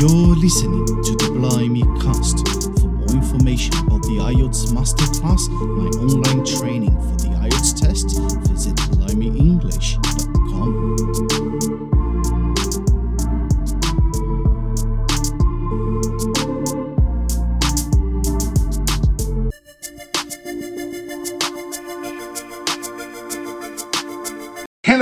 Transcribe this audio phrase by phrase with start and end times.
[0.00, 2.46] You're listening to the Blimey Cast.
[2.80, 8.76] For more information about the IELTS Masterclass, my online training for the IELTS test, visit
[8.76, 11.37] blimeyenglish.com.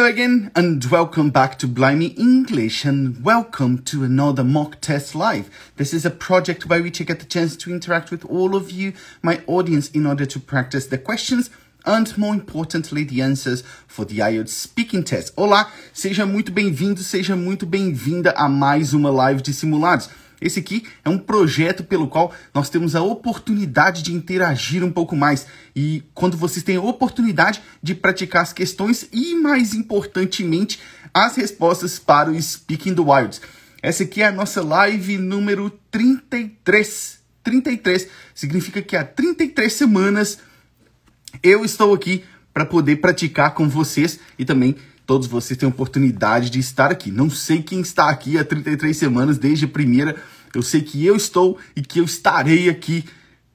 [0.07, 5.51] again, and welcome back to Blimey English, and welcome to another mock test live.
[5.79, 8.71] This is a project by which I get the chance to interact with all of
[8.71, 11.51] you, my audience, in order to practice the questions
[11.85, 15.33] and, more importantly, the answers for the IELTS speaking test.
[15.37, 20.09] Olá, seja muito bem-vindo, seja muito bem-vinda a mais uma live de simulados.
[20.41, 25.17] Esse aqui é um projeto pelo qual nós temos a oportunidade de interagir um pouco
[25.17, 25.47] mais.
[25.75, 30.79] E quando vocês têm a oportunidade de praticar as questões e, mais importantemente,
[31.13, 33.41] as respostas para o Speaking the Wilds.
[33.83, 37.21] Essa aqui é a nossa live número 33.
[37.43, 40.39] 33 significa que há 33 semanas
[41.43, 44.77] eu estou aqui para poder praticar com vocês e também
[45.07, 47.11] todos vocês têm a oportunidade de estar aqui.
[47.11, 50.17] Não sei quem está aqui há 33 semanas, desde a primeira.
[50.53, 53.05] Eu sei que eu estou e que eu estarei aqui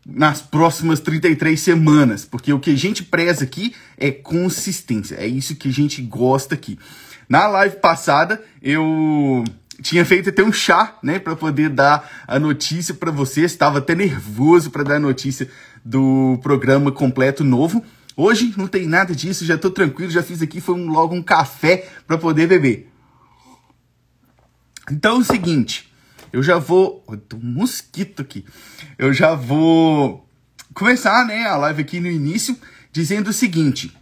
[0.06, 5.16] nas próximas 33 semanas, porque o que a gente preza aqui é consistência.
[5.16, 6.80] É isso que a gente gosta aqui.
[7.30, 9.44] Na live passada, eu
[9.82, 13.52] tinha feito até um chá, né, para poder dar a notícia para vocês.
[13.52, 15.48] Estava até nervoso para dar a notícia
[15.84, 17.84] do programa completo novo.
[18.16, 21.24] Hoje não tem nada disso, já estou tranquilo, já fiz aqui foi um, logo um
[21.24, 22.92] café para poder beber.
[24.92, 25.92] Então é o seguinte,
[26.34, 28.46] eu já vou, tem um mosquito aqui.
[28.98, 30.28] Eu já vou
[30.74, 32.58] começar, né, a live aqui no início
[32.92, 33.96] dizendo o seguinte: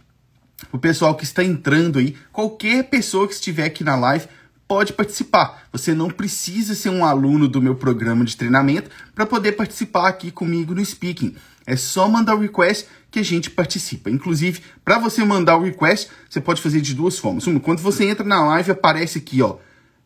[0.72, 4.26] o pessoal que está entrando aí, qualquer pessoa que estiver aqui na live
[4.66, 5.64] pode participar.
[5.72, 10.30] Você não precisa ser um aluno do meu programa de treinamento para poder participar aqui
[10.30, 11.34] comigo no Speaking.
[11.70, 14.10] É só mandar o request que a gente participa.
[14.10, 17.46] Inclusive, para você mandar o request, você pode fazer de duas formas.
[17.46, 19.58] Uma, quando você entra na live, aparece aqui, ó,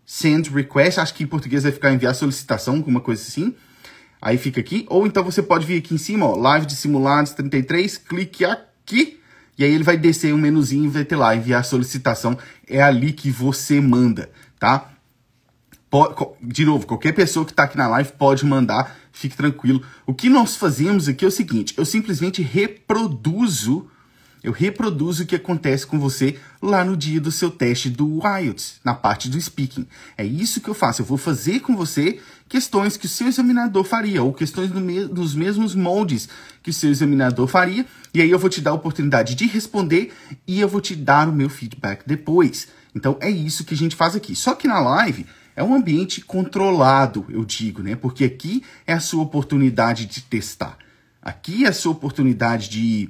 [0.04, 3.54] send request, acho que em português vai ficar enviar solicitação, alguma coisa assim.
[4.20, 4.84] Aí fica aqui.
[4.90, 9.18] Ou então você pode vir aqui em cima, ó, live de simulados 33, clique aqui.
[9.56, 12.36] E aí ele vai descer um menuzinho e vai ter lá, enviar solicitação.
[12.68, 14.90] É ali que você manda, tá?
[16.40, 19.80] De novo, qualquer pessoa que está aqui na live pode mandar, fique tranquilo.
[20.04, 23.88] O que nós fazemos aqui é o seguinte: eu simplesmente reproduzo,
[24.42, 28.80] eu reproduzo o que acontece com você lá no dia do seu teste do IELTS,
[28.82, 29.86] na parte do speaking.
[30.18, 31.02] É isso que eu faço.
[31.02, 32.18] Eu vou fazer com você
[32.48, 36.28] questões que o seu examinador faria, ou questões no me nos mesmos moldes
[36.60, 40.12] que o seu examinador faria, e aí eu vou te dar a oportunidade de responder
[40.44, 42.66] e eu vou te dar o meu feedback depois.
[42.96, 44.34] Então é isso que a gente faz aqui.
[44.34, 45.24] Só que na live
[45.56, 47.94] é um ambiente controlado, eu digo, né?
[47.94, 50.76] Porque aqui é a sua oportunidade de testar.
[51.22, 53.08] Aqui é a sua oportunidade de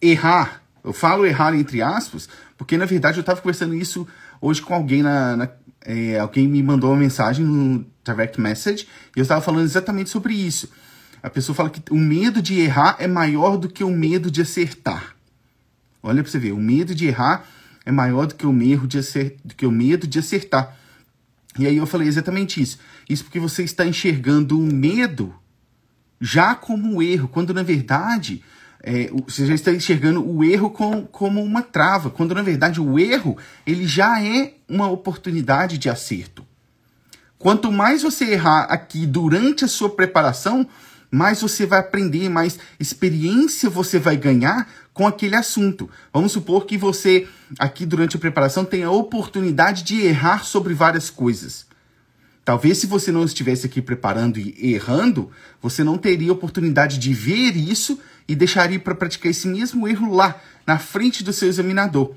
[0.00, 0.62] errar.
[0.82, 4.06] Eu falo errar entre aspas, porque na verdade eu estava conversando isso
[4.40, 5.48] hoje com alguém na, na
[5.82, 8.86] é, alguém me mandou uma mensagem no direct message
[9.16, 10.68] e eu estava falando exatamente sobre isso.
[11.22, 14.40] A pessoa fala que o medo de errar é maior do que o medo de
[14.40, 15.14] acertar.
[16.02, 17.46] Olha para você ver, o medo de errar
[17.84, 20.76] é maior do que o medo de acertar, do que o medo de acertar.
[21.58, 22.78] E aí eu falei exatamente isso.
[23.08, 25.34] Isso porque você está enxergando o medo
[26.20, 28.42] já como um erro, quando na verdade
[28.82, 32.98] é, você já está enxergando o erro com, como uma trava, quando na verdade o
[32.98, 36.46] erro ele já é uma oportunidade de acerto.
[37.38, 40.66] Quanto mais você errar aqui durante a sua preparação,
[41.10, 45.90] mais você vai aprender, mais experiência você vai ganhar com aquele assunto.
[46.12, 47.26] Vamos supor que você,
[47.58, 51.66] aqui durante a preparação, tenha a oportunidade de errar sobre várias coisas.
[52.44, 57.56] Talvez se você não estivesse aqui preparando e errando, você não teria oportunidade de ver
[57.56, 62.10] isso e deixaria para praticar esse mesmo erro lá, na frente do seu examinador.
[62.10, 62.16] O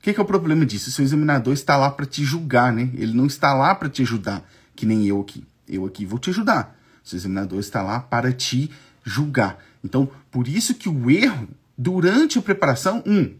[0.00, 0.88] que, que é o problema disso?
[0.88, 2.88] O seu examinador está lá para te julgar, né?
[2.94, 5.44] Ele não está lá para te ajudar, que nem eu aqui.
[5.68, 6.77] Eu aqui vou te ajudar.
[7.14, 8.70] O examinador está lá para te
[9.04, 9.58] julgar.
[9.84, 13.32] Então, por isso que o erro durante a preparação, um,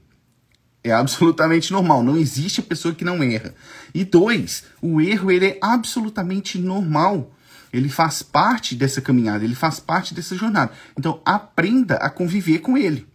[0.84, 2.04] é absolutamente normal.
[2.04, 3.52] Não existe pessoa que não erra.
[3.92, 7.34] E dois, o erro ele é absolutamente normal.
[7.72, 10.72] Ele faz parte dessa caminhada, ele faz parte dessa jornada.
[10.96, 13.06] Então, aprenda a conviver com ele.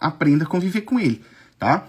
[0.00, 1.22] Aprenda a conviver com ele,
[1.58, 1.86] tá?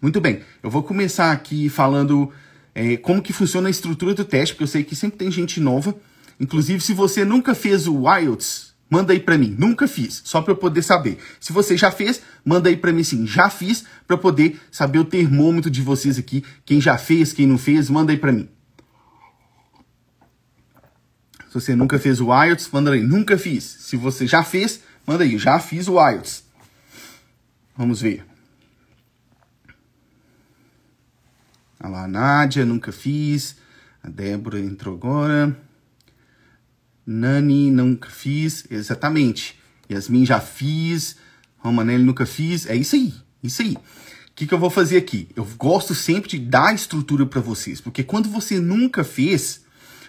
[0.00, 0.40] Muito bem.
[0.62, 2.32] Eu vou começar aqui falando
[2.74, 5.60] é, como que funciona a estrutura do teste, porque eu sei que sempre tem gente
[5.60, 5.94] nova.
[6.40, 9.54] Inclusive, se você nunca fez o IELTS, manda aí para mim.
[9.58, 11.18] Nunca fiz, só para eu poder saber.
[11.38, 13.26] Se você já fez, manda aí para mim sim.
[13.26, 16.42] Já fiz para poder saber o termômetro de vocês aqui.
[16.64, 18.48] Quem já fez, quem não fez, manda aí para mim.
[21.48, 23.64] Se você nunca fez o IELTS, manda aí, nunca fiz.
[23.64, 26.44] Se você já fez, manda aí, já fiz o IELTS.
[27.76, 28.24] Vamos ver.
[31.82, 33.56] Olha lá, a Nádia, nunca fiz.
[34.02, 35.69] A Débora entrou agora.
[37.12, 38.64] Nani, nunca fiz.
[38.70, 39.58] Exatamente.
[39.90, 41.16] Yasmin, já fiz.
[41.58, 42.66] Romanelli, nunca fiz.
[42.66, 43.12] É isso aí.
[43.42, 43.72] Isso aí.
[43.72, 43.80] O
[44.36, 45.28] que, que eu vou fazer aqui?
[45.34, 49.62] Eu gosto sempre de dar estrutura para vocês, porque quando você nunca fez,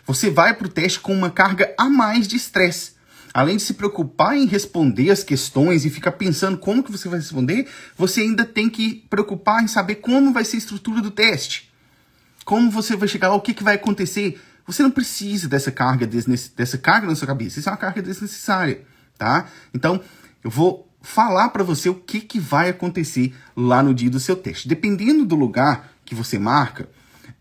[0.06, 2.92] você vai para o teste com uma carga a mais de estresse.
[3.34, 7.20] Além de se preocupar em responder as questões e ficar pensando como que você vai
[7.20, 7.68] responder,
[7.98, 11.72] você ainda tem que preocupar em saber como vai ser a estrutura do teste.
[12.46, 14.40] Como você vai chegar, o que, que vai acontecer.
[14.66, 17.60] Você não precisa dessa carga, dessa carga na sua cabeça.
[17.60, 18.82] Isso é uma carga desnecessária,
[19.18, 19.48] tá?
[19.74, 20.02] Então,
[20.44, 24.36] eu vou falar para você o que, que vai acontecer lá no dia do seu
[24.36, 24.68] teste.
[24.68, 26.88] Dependendo do lugar que você marca,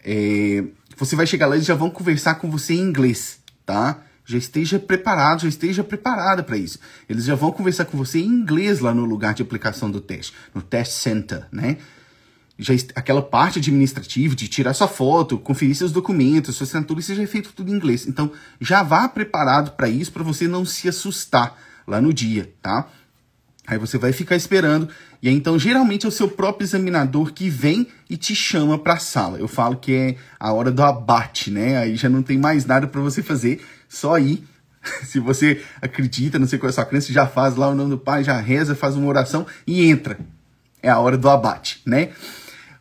[0.05, 0.65] é,
[0.97, 4.03] você vai chegar lá e já vão conversar com você em inglês, tá?
[4.25, 6.79] Já esteja preparado, já esteja preparada para isso.
[7.09, 10.33] Eles já vão conversar com você em inglês lá no lugar de aplicação do teste,
[10.55, 11.79] no test center, né?
[12.61, 17.23] Já aquela parte administrativa de tirar sua foto, conferir seus documentos, sua assinatura, isso já
[17.23, 18.07] é feito tudo em inglês.
[18.07, 18.31] Então,
[18.61, 22.87] já vá preparado para isso, para você não se assustar lá no dia, tá?
[23.67, 24.89] Aí você vai ficar esperando,
[25.23, 28.95] e aí, então geralmente é o seu próprio examinador que vem e te chama para
[28.95, 29.39] a sala.
[29.39, 31.79] Eu falo que é a hora do abate, né?
[31.79, 34.45] Aí já não tem mais nada para você fazer, só ir.
[35.05, 37.91] Se você acredita, não sei qual é a sua crença, já faz lá o nome
[37.91, 40.19] do pai, já reza, faz uma oração e entra.
[40.83, 42.11] É a hora do abate, né?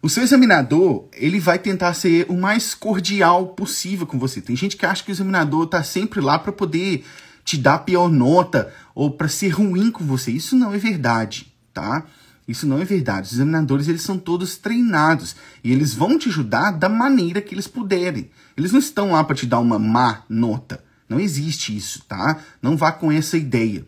[0.01, 4.39] O seu examinador, ele vai tentar ser o mais cordial possível com você.
[4.39, 7.05] Tem gente que acha que o examinador está sempre lá para poder
[7.43, 10.31] te dar pior nota ou para ser ruim com você.
[10.31, 12.05] Isso não é verdade, tá?
[12.47, 13.27] Isso não é verdade.
[13.27, 17.67] Os examinadores, eles são todos treinados e eles vão te ajudar da maneira que eles
[17.67, 18.29] puderem.
[18.55, 20.81] Eles não estão lá para te dar uma má nota.
[21.09, 22.39] Não existe isso, tá?
[22.61, 23.85] Não vá com essa ideia.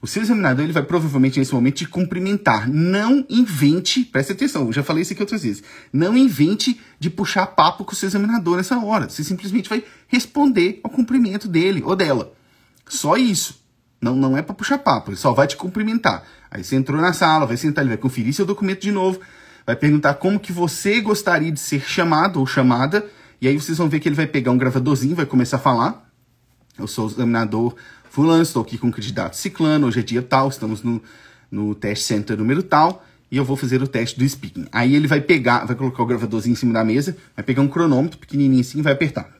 [0.00, 2.68] O seu examinador ele vai provavelmente nesse momento te cumprimentar.
[2.68, 5.62] Não invente, preste atenção, eu já falei isso aqui outras vezes.
[5.92, 9.08] Não invente de puxar papo com o seu examinador nessa hora.
[9.08, 12.32] Você simplesmente vai responder ao cumprimento dele ou dela.
[12.88, 13.64] Só isso.
[14.00, 16.22] Não, não é para puxar papo, ele só vai te cumprimentar.
[16.50, 19.18] Aí você entrou na sala, vai sentar, ele vai conferir seu documento de novo,
[19.66, 23.06] vai perguntar como que você gostaria de ser chamado ou chamada,
[23.40, 26.06] e aí vocês vão ver que ele vai pegar um gravadorzinho, vai começar a falar.
[26.78, 27.74] Eu sou o examinador
[28.16, 31.02] fulano, estou aqui com o candidato ciclano, hoje é dia tal, estamos no,
[31.50, 34.64] no teste center número tal, e eu vou fazer o teste do speaking.
[34.72, 37.68] Aí ele vai pegar, vai colocar o gravadorzinho em cima da mesa, vai pegar um
[37.68, 39.30] cronômetro pequenininho assim e vai apertar.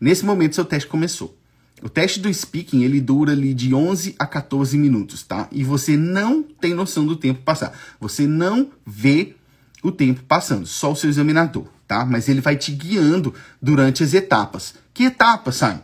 [0.00, 1.38] Nesse momento, seu teste começou.
[1.80, 5.46] O teste do speaking, ele dura ali de 11 a 14 minutos, tá?
[5.52, 7.78] E você não tem noção do tempo passar.
[8.00, 9.36] Você não vê
[9.84, 12.04] o tempo passando, só o seu examinador, tá?
[12.04, 14.74] Mas ele vai te guiando durante as etapas.
[14.92, 15.78] Que etapas, Simon?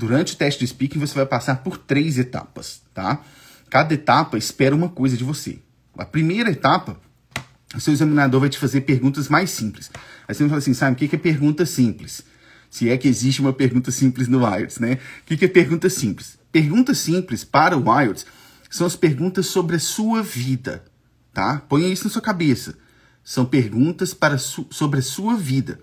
[0.00, 3.22] Durante o teste do speaking, você vai passar por três etapas, tá?
[3.68, 5.58] Cada etapa espera uma coisa de você.
[5.94, 6.98] A primeira etapa,
[7.76, 9.90] o seu examinador vai te fazer perguntas mais simples.
[10.26, 12.24] Aí você vai falar assim, Simon, o que é pergunta simples?
[12.70, 14.96] Se é que existe uma pergunta simples no IELTS, né?
[15.20, 16.38] O que é pergunta simples?
[16.50, 18.24] Perguntas simples para o IELTS
[18.70, 20.82] são as perguntas sobre a sua vida,
[21.30, 21.58] tá?
[21.68, 22.74] Ponha isso na sua cabeça.
[23.22, 25.78] São perguntas para sobre a sua vida.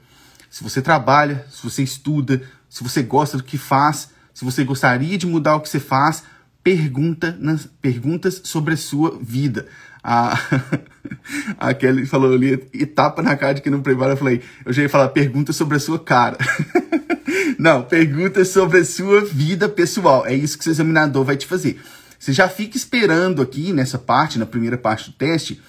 [0.50, 2.42] Se você trabalha, se você estuda,
[2.78, 6.24] se você gosta do que faz, se você gostaria de mudar o que você faz,
[6.64, 9.66] pergunta nas perguntas sobre a sua vida.
[10.04, 10.40] A,
[11.58, 14.14] a Kelly falou ali, e tapa na cara de que não prepara.
[14.14, 16.38] Eu falei, eu já ia falar pergunta sobre a sua cara.
[17.58, 20.24] não, pergunta sobre a sua vida pessoal.
[20.28, 21.82] É isso que o seu examinador vai te fazer.
[22.20, 25.60] Você já fica esperando aqui nessa parte, na primeira parte do teste,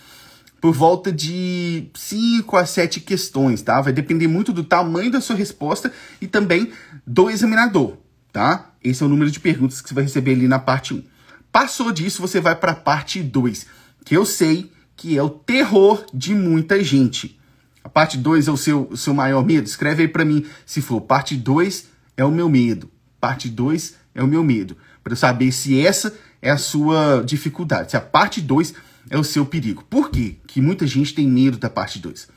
[0.61, 3.81] por volta de 5 a 7 questões, tá?
[3.81, 6.73] Vai depender muito do tamanho da sua resposta e também
[7.07, 7.97] do examinador
[8.33, 8.71] tá?
[8.83, 11.03] Esse é o número de perguntas que você vai receber ali na parte 1.
[11.51, 13.67] Passou disso, você vai para a parte 2,
[14.05, 17.39] que eu sei que é o terror de muita gente.
[17.83, 19.67] A parte 2 é o seu, o seu maior medo?
[19.67, 21.01] Escreve aí para mim se for.
[21.01, 21.87] Parte 2
[22.17, 22.91] é o meu medo.
[23.21, 24.77] Parte 2 é o meu medo.
[25.03, 27.93] Para eu saber se essa é a sua dificuldade.
[27.93, 28.75] Se a parte 2
[29.11, 29.85] é o seu perigo.
[29.89, 30.37] Por quê?
[30.47, 32.29] que muita gente tem medo da parte 2?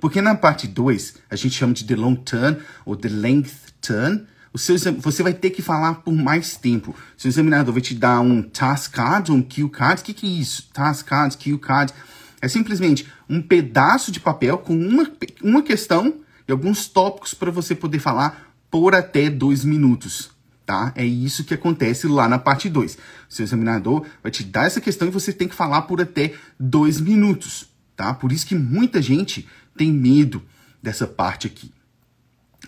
[0.00, 4.26] Porque na parte 2, a gente chama de the long turn ou the length turn,
[4.52, 6.92] o seu, você vai ter que falar por mais tempo.
[7.16, 10.00] O seu examinador vai te dar um task card, um cue card.
[10.00, 10.70] O que, que é isso?
[10.72, 11.92] Task card, cue card.
[12.40, 15.10] É simplesmente um pedaço de papel com uma,
[15.42, 20.30] uma questão e alguns tópicos para você poder falar por até dois minutos.
[20.66, 20.92] Tá?
[20.96, 22.94] É isso que acontece lá na parte 2.
[22.94, 26.34] O seu examinador vai te dar essa questão e você tem que falar por até
[26.58, 27.68] dois minutos.
[27.94, 28.12] Tá?
[28.12, 30.42] Por isso que muita gente tem medo
[30.82, 31.72] dessa parte aqui.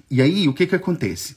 [0.09, 1.37] E aí, o que, que acontece?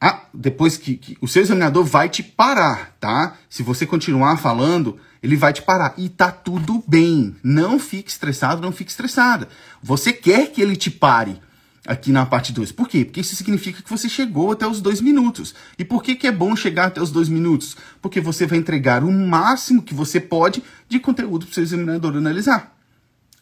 [0.00, 3.36] Ah, depois que, que, o seu examinador vai te parar, tá?
[3.48, 5.94] Se você continuar falando, ele vai te parar.
[5.96, 7.36] E tá tudo bem.
[7.40, 9.48] Não fique estressado, não fique estressada.
[9.80, 11.40] Você quer que ele te pare
[11.86, 12.72] aqui na parte 2.
[12.72, 13.04] Por quê?
[13.04, 15.54] Porque isso significa que você chegou até os dois minutos.
[15.78, 17.76] E por que, que é bom chegar até os dois minutos?
[18.00, 22.16] Porque você vai entregar o máximo que você pode de conteúdo para o seu examinador
[22.16, 22.76] analisar.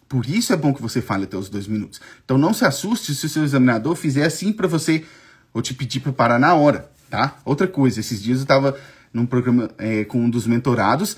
[0.08, 2.00] Por isso é bom que você fale até os dois minutos.
[2.24, 5.04] Então não se assuste se o seu examinador fizer assim para você
[5.52, 7.36] ou te pedir para parar na hora, tá?
[7.44, 8.76] Outra coisa, esses dias eu estava
[9.12, 11.16] num programa é, com um dos mentorados,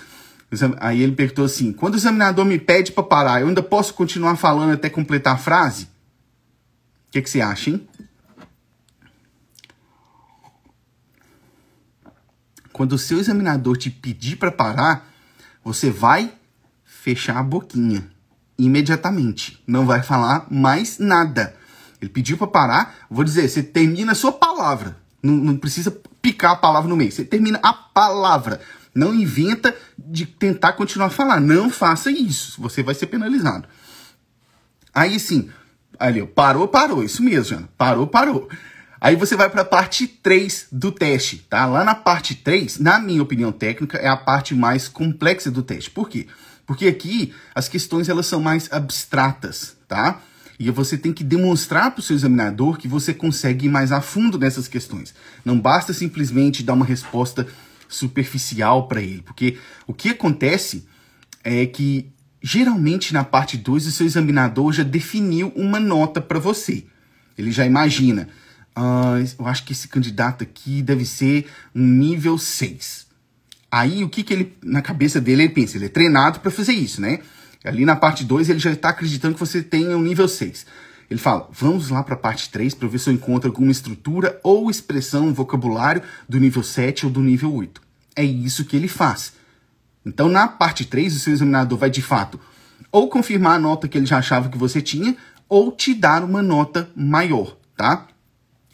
[0.78, 4.36] aí ele perguntou assim: quando o examinador me pede para parar, eu ainda posso continuar
[4.36, 5.91] falando até completar a frase?
[7.12, 7.86] O que, que você acha, hein?
[12.72, 15.12] Quando o seu examinador te pedir para parar,
[15.62, 16.32] você vai
[16.86, 18.10] fechar a boquinha
[18.56, 19.62] imediatamente.
[19.66, 21.54] Não vai falar mais nada.
[22.00, 22.94] Ele pediu para parar.
[23.10, 24.96] Vou dizer, você termina a sua palavra.
[25.22, 25.90] Não, não precisa
[26.22, 27.12] picar a palavra no meio.
[27.12, 28.58] Você termina a palavra.
[28.94, 31.40] Não inventa de tentar continuar a falar.
[31.40, 32.58] Não faça isso.
[32.62, 33.68] Você vai ser penalizado.
[34.94, 35.50] Aí sim,
[36.02, 37.02] ali, parou, parou.
[37.04, 37.68] Isso mesmo.
[37.78, 38.48] Parou, parou.
[39.00, 41.66] Aí você vai para a parte 3 do teste, tá?
[41.66, 45.90] Lá na parte 3, na minha opinião técnica, é a parte mais complexa do teste.
[45.90, 46.26] Por quê?
[46.66, 50.20] Porque aqui as questões elas são mais abstratas, tá?
[50.58, 54.00] E você tem que demonstrar para o seu examinador que você consegue ir mais a
[54.00, 55.12] fundo nessas questões.
[55.44, 57.46] Não basta simplesmente dar uma resposta
[57.88, 60.86] superficial para ele, porque o que acontece
[61.42, 66.84] é que geralmente na parte 2 o seu examinador já definiu uma nota para você.
[67.38, 68.28] Ele já imagina,
[68.76, 73.06] uh, eu acho que esse candidato aqui deve ser um nível 6.
[73.70, 76.72] Aí o que que ele, na cabeça dele, ele pensa, ele é treinado para fazer
[76.72, 77.20] isso, né?
[77.64, 80.66] Ali na parte 2 ele já está acreditando que você tem um nível 6.
[81.08, 84.38] Ele fala: vamos lá para a parte 3 para ver se eu encontro alguma estrutura
[84.42, 87.80] ou expressão, vocabulário do nível 7 ou do nível 8.
[88.16, 89.32] É isso que ele faz.
[90.04, 92.38] Então, na parte 3, o seu examinador vai de fato
[92.92, 95.16] ou confirmar a nota que ele já achava que você tinha,
[95.48, 98.06] ou te dar uma nota maior, tá?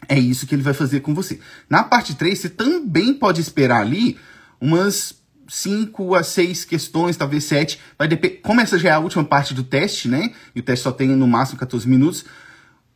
[0.07, 1.39] É isso que ele vai fazer com você.
[1.69, 4.17] Na parte 3, você também pode esperar ali
[4.59, 5.15] umas
[5.47, 7.79] 5 a 6 questões, talvez 7.
[7.97, 8.37] Vai depender.
[8.37, 10.33] Como essa já é a última parte do teste, né?
[10.55, 12.25] E o teste só tem no máximo 14 minutos.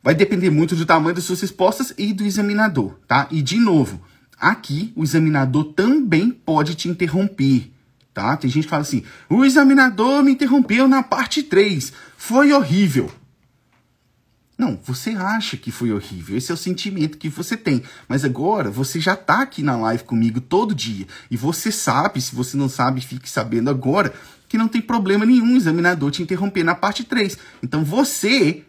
[0.01, 3.27] Vai depender muito do tamanho das suas respostas e do examinador, tá?
[3.31, 4.01] E de novo,
[4.37, 7.71] aqui o examinador também pode te interromper,
[8.13, 8.37] tá?
[8.37, 11.91] Tem gente que fala assim: "O examinador me interrompeu na parte 3.
[12.17, 13.11] Foi horrível".
[14.57, 16.37] Não, você acha que foi horrível.
[16.37, 17.83] Esse é o sentimento que você tem.
[18.07, 21.07] Mas agora você já está aqui na live comigo todo dia.
[21.29, 24.13] E você sabe, se você não sabe, fique sabendo agora,
[24.47, 27.37] que não tem problema nenhum o examinador te interromper na parte 3.
[27.63, 28.63] Então você,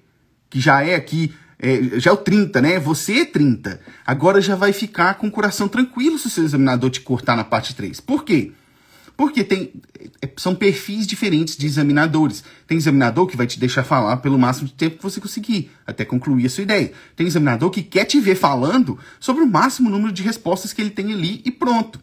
[0.49, 2.81] que já é aqui, é, já é o 30, né?
[2.81, 3.79] Você é 30.
[4.07, 7.45] Agora já vai ficar com o coração tranquilo se o seu examinador te cortar na
[7.45, 8.01] parte 3.
[8.01, 8.53] Por quê?
[9.17, 9.73] Porque tem,
[10.21, 12.43] é, são perfis diferentes de examinadores.
[12.67, 16.05] Tem examinador que vai te deixar falar pelo máximo de tempo que você conseguir, até
[16.05, 16.93] concluir a sua ideia.
[17.15, 20.91] Tem examinador que quer te ver falando sobre o máximo número de respostas que ele
[20.91, 22.01] tem ali e pronto.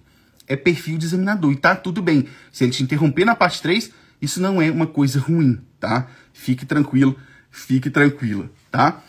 [0.47, 2.27] É perfil de examinador e tá tudo bem.
[2.51, 3.91] Se ele te interromper na parte 3,
[4.21, 6.07] isso não é uma coisa ruim, tá?
[6.33, 7.17] Fique tranquilo,
[7.49, 9.01] fique tranquila, tá?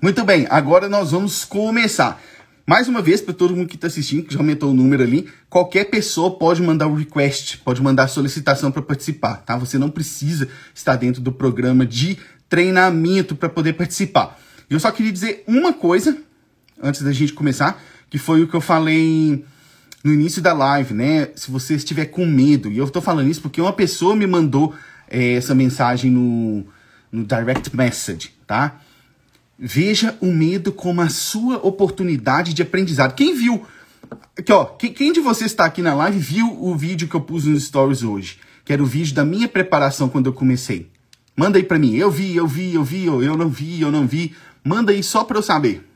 [0.00, 2.20] Muito bem, agora nós vamos começar.
[2.66, 5.28] Mais uma vez, para todo mundo que está assistindo, que já aumentou o número ali,
[5.50, 9.56] qualquer pessoa pode mandar o request, pode mandar a solicitação para participar, tá?
[9.58, 12.18] Você não precisa estar dentro do programa de
[12.48, 14.40] treinamento para poder participar.
[14.70, 16.16] Eu só queria dizer uma coisa
[16.82, 19.44] antes da gente começar, que foi o que eu falei
[20.02, 21.28] no início da live, né?
[21.36, 24.74] Se você estiver com medo, e eu estou falando isso porque uma pessoa me mandou
[25.08, 26.64] é, essa mensagem no,
[27.12, 28.80] no direct message, tá?
[29.58, 33.14] Veja o medo como a sua oportunidade de aprendizado.
[33.14, 33.64] Quem viu.
[34.36, 37.44] Aqui, ó, quem, de vocês está aqui na live viu o vídeo que eu pus
[37.44, 38.40] nos stories hoje?
[38.64, 40.90] Que era o vídeo da minha preparação quando eu comecei.
[41.36, 41.94] Manda aí pra mim.
[41.94, 44.34] Eu vi, eu vi, eu vi, eu não vi, eu não vi.
[44.64, 45.88] Manda aí só pra eu saber.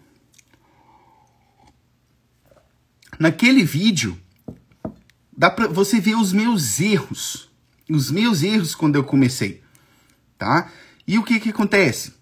[3.18, 4.16] Naquele vídeo,
[5.36, 7.50] dá pra você ver os meus erros.
[7.90, 9.62] Os meus erros quando eu comecei.
[10.36, 10.70] Tá?
[11.06, 12.17] E o que que acontece?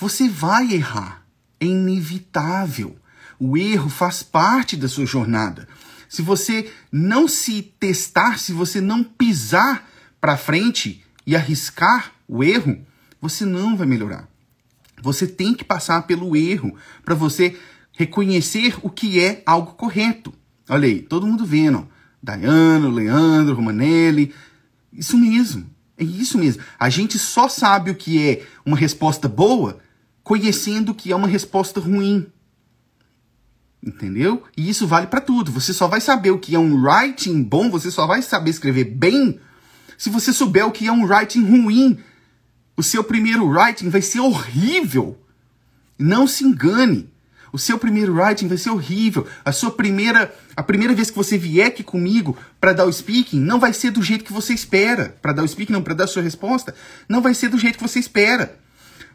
[0.00, 1.26] Você vai errar.
[1.60, 2.96] É inevitável.
[3.38, 5.68] O erro faz parte da sua jornada.
[6.08, 9.86] Se você não se testar, se você não pisar
[10.18, 12.80] para frente e arriscar o erro,
[13.20, 14.26] você não vai melhorar.
[15.02, 17.58] Você tem que passar pelo erro para você
[17.92, 20.32] reconhecer o que é algo correto.
[20.66, 21.86] Olha aí, todo mundo vendo.
[22.22, 24.34] Dayano, Leandro, Romanelli.
[24.90, 25.68] Isso mesmo.
[25.98, 26.62] É isso mesmo.
[26.78, 29.78] A gente só sabe o que é uma resposta boa
[30.30, 32.24] conhecendo que é uma resposta ruim.
[33.84, 34.44] Entendeu?
[34.56, 35.50] E isso vale para tudo.
[35.50, 38.84] Você só vai saber o que é um writing bom, você só vai saber escrever
[38.84, 39.40] bem
[39.98, 41.98] se você souber o que é um writing ruim.
[42.76, 45.18] O seu primeiro writing vai ser horrível.
[45.98, 47.10] Não se engane.
[47.52, 49.26] O seu primeiro writing vai ser horrível.
[49.44, 53.40] A sua primeira, a primeira vez que você vier aqui comigo para dar o speaking,
[53.40, 55.16] não vai ser do jeito que você espera.
[55.20, 56.72] Para dar o speaking, não, para dar a sua resposta,
[57.08, 58.60] não vai ser do jeito que você espera.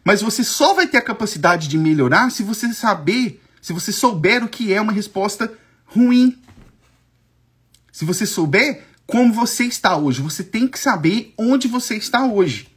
[0.06, 4.44] Mas você só vai ter a capacidade de melhorar se você saber, se você souber
[4.44, 5.52] o que é uma resposta
[5.84, 6.40] ruim.
[7.90, 12.68] Se você souber como você está hoje, você tem que saber onde você está hoje.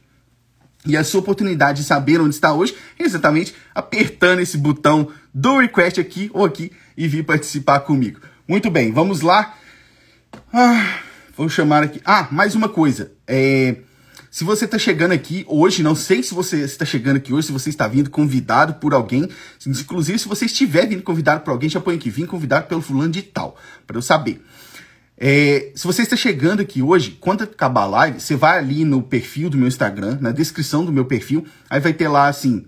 [0.84, 5.58] E a sua oportunidade de saber onde está hoje é exatamente apertando esse botão do
[5.58, 8.20] request aqui ou aqui e vir participar comigo.
[8.48, 9.56] Muito bem, vamos lá.
[10.52, 10.98] Ah,
[11.36, 12.00] vou chamar aqui.
[12.04, 13.12] Ah, mais uma coisa.
[13.24, 13.76] É,
[14.30, 17.52] se você está chegando aqui hoje, não sei se você está chegando aqui hoje, se
[17.52, 19.28] você está vindo convidado por alguém.
[19.66, 23.10] Inclusive, se você estiver vindo convidado por alguém, já põe aqui, vim convidado pelo fulano
[23.10, 23.56] de tal,
[23.86, 24.40] para eu saber.
[25.18, 29.02] É, se você está chegando aqui hoje, quando acabar a live, você vai ali no
[29.02, 32.64] perfil do meu Instagram, na descrição do meu perfil, aí vai ter lá assim,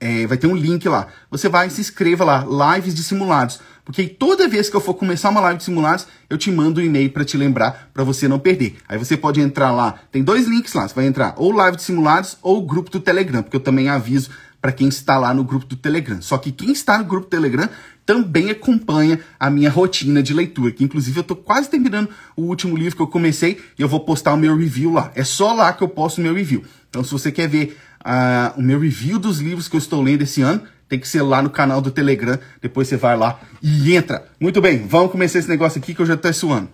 [0.00, 1.08] é, vai ter um link lá.
[1.30, 3.60] Você vai se inscreva lá, lives de simulados.
[3.84, 6.84] Porque toda vez que eu for começar uma live de simulados, eu te mando um
[6.84, 8.76] e-mail para te lembrar, para você não perder.
[8.88, 11.82] Aí você pode entrar lá, tem dois links lá, você vai entrar ou live de
[11.82, 15.66] simulados ou grupo do Telegram, porque eu também aviso para quem está lá no grupo
[15.66, 16.22] do Telegram.
[16.22, 17.68] Só que quem está no grupo do Telegram
[18.06, 22.74] também acompanha a minha rotina de leitura, que inclusive eu estou quase terminando o último
[22.74, 25.12] livro que eu comecei e eu vou postar o meu review lá.
[25.14, 26.64] É só lá que eu posto o meu review.
[26.88, 30.22] Então, se você quer ver uh, o meu review dos livros que eu estou lendo
[30.22, 32.38] esse ano, tem que ser lá no canal do Telegram.
[32.60, 34.30] Depois você vai lá e entra.
[34.38, 36.68] Muito bem, vamos começar esse negócio aqui que eu já estou suando.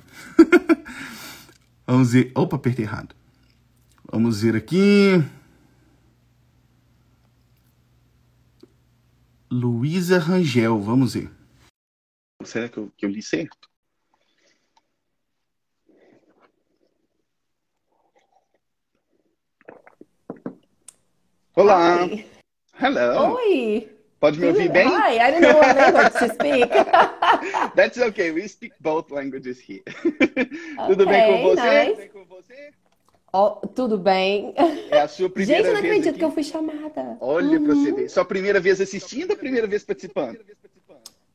[1.86, 2.32] vamos ver.
[2.34, 3.14] Opa, apertei errado.
[4.10, 5.22] Vamos ver aqui.
[9.50, 11.30] Luísa Rangel, vamos ver.
[12.44, 13.68] Será que eu, que eu li certo?
[21.54, 22.06] Olá.
[22.06, 22.26] Hi.
[22.80, 23.34] Hello.
[23.34, 23.99] Oi.
[24.20, 24.86] Pode me ouvir bem?
[24.86, 26.70] Hi, I don't know what language to speak.
[27.74, 28.30] That's okay.
[28.32, 29.82] We speak both languages here.
[30.86, 31.60] Tudo bem com você?
[31.62, 31.86] nice.
[31.90, 32.70] Tudo bem com você?
[33.32, 34.52] Oh, tudo bem.
[34.90, 36.18] É a sua primeira Gente, eu não acredito aqui?
[36.18, 37.16] que eu fui chamada.
[37.20, 37.76] Olha pra Uhum.
[37.76, 38.08] você ver.
[38.10, 40.36] Sua primeira vez assistindo ou primeira vez participando?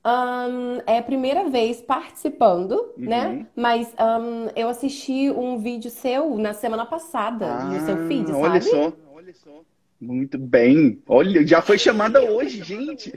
[0.04, 3.06] Ahn, é a primeira vez participando, Uhum.
[3.06, 3.48] né?
[3.56, 8.62] Mas ahn, eu assisti um vídeo seu na semana passada, no seu feed, Ah, olha
[8.62, 8.66] sabe?
[8.66, 8.94] só.
[9.16, 9.62] Olha só.
[10.00, 11.02] Muito bem.
[11.08, 13.14] Olha, já foi chamada hoje, gente.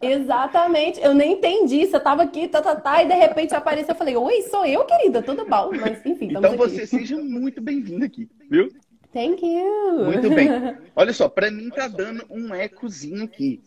[0.00, 1.00] Exatamente.
[1.00, 1.86] Eu nem entendi.
[1.86, 3.90] Você tava aqui, tá, tá, tá, e de repente apareceu.
[3.92, 5.70] Eu falei, oi, sou eu, querida, tudo bom?
[5.78, 6.56] Mas enfim, Então aqui.
[6.56, 8.68] você seja muito bem-vindo aqui, viu?
[9.12, 10.04] Thank you.
[10.06, 10.48] Muito bem.
[10.96, 13.62] Olha só, pra mim tá dando um ecozinho aqui.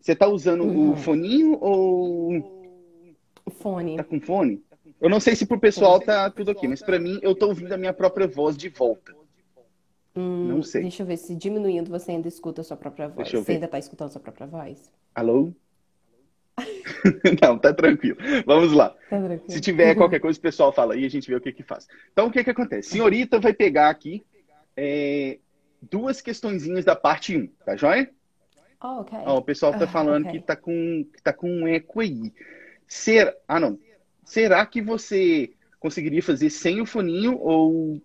[0.00, 0.92] Você tá usando Uhum.
[0.92, 2.62] o foninho ou
[3.58, 3.96] Fone.
[3.96, 4.62] tá com fone?
[5.00, 7.72] Eu não sei se pro pessoal tá tudo aqui, mas pra mim eu tô ouvindo
[7.72, 9.14] a minha própria voz de volta.
[10.16, 10.82] Hum, Não sei.
[10.82, 13.30] Deixa eu ver se diminuindo você ainda escuta a sua própria voz.
[13.30, 14.90] Você ainda tá escutando a sua própria voz?
[15.14, 15.52] Alô?
[17.42, 18.16] não, tá tranquilo.
[18.46, 18.90] Vamos lá.
[18.90, 19.44] Tá tranquilo.
[19.48, 21.62] Se tiver qualquer coisa, o pessoal fala aí e a gente vê o que que
[21.62, 21.86] faz.
[22.12, 22.90] Então, o que que acontece?
[22.90, 24.24] Senhorita vai pegar aqui
[24.76, 25.38] é,
[25.82, 28.10] duas questõezinhas da parte 1, tá joia?
[28.82, 29.18] Oh, ok.
[29.24, 30.40] Ó, o pessoal tá Ah, falando ok.
[30.40, 32.32] que tá com, que tá com um eco aí.
[32.86, 33.78] Ser, ah, não.
[34.24, 38.00] Será que você conseguiria fazer sem o foninho ou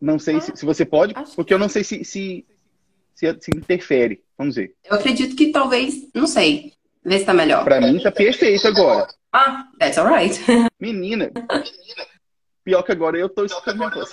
[0.00, 1.14] não sei Ah, se, se você pode?
[1.36, 2.46] Porque eu não sei se, se,
[3.14, 4.22] se, se interfere.
[4.38, 4.74] Vamos ver.
[4.84, 6.72] Eu acredito que talvez, não sei.
[7.04, 7.64] Vê se tá melhor.
[7.64, 9.06] Pra mim tá perfeito agora.
[9.32, 10.38] Ah, that's alright.
[10.80, 11.30] Menina,
[12.64, 14.10] pior que agora eu tô escutando minha voz.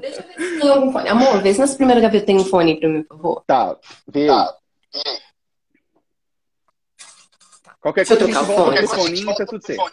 [0.00, 1.08] Deixa eu ver se tem algum fone.
[1.08, 3.44] Amor, vê se nessa primeira gaveta tem um fone pra mim, por favor.
[3.46, 3.76] Tá,
[4.08, 4.26] vê.
[7.84, 8.86] Qualquer coisa trocar o fone.
[8.86, 9.92] foninho tá tudo certo.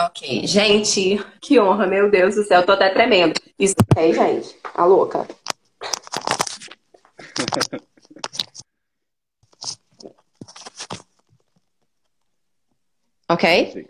[0.00, 0.44] Ok.
[0.44, 2.66] Gente, que honra, meu Deus do céu.
[2.66, 3.40] Tô até tremendo.
[3.56, 4.56] Isso ok, gente?
[4.74, 5.24] A louca.
[13.28, 13.88] Ok?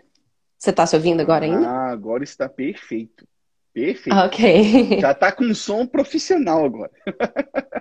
[0.57, 1.67] Você tá se ouvindo agora ainda?
[1.67, 3.23] Ah, agora está perfeito.
[3.77, 4.17] Perfeito.
[4.17, 4.97] Ok.
[4.99, 6.91] Já tá com um som profissional agora.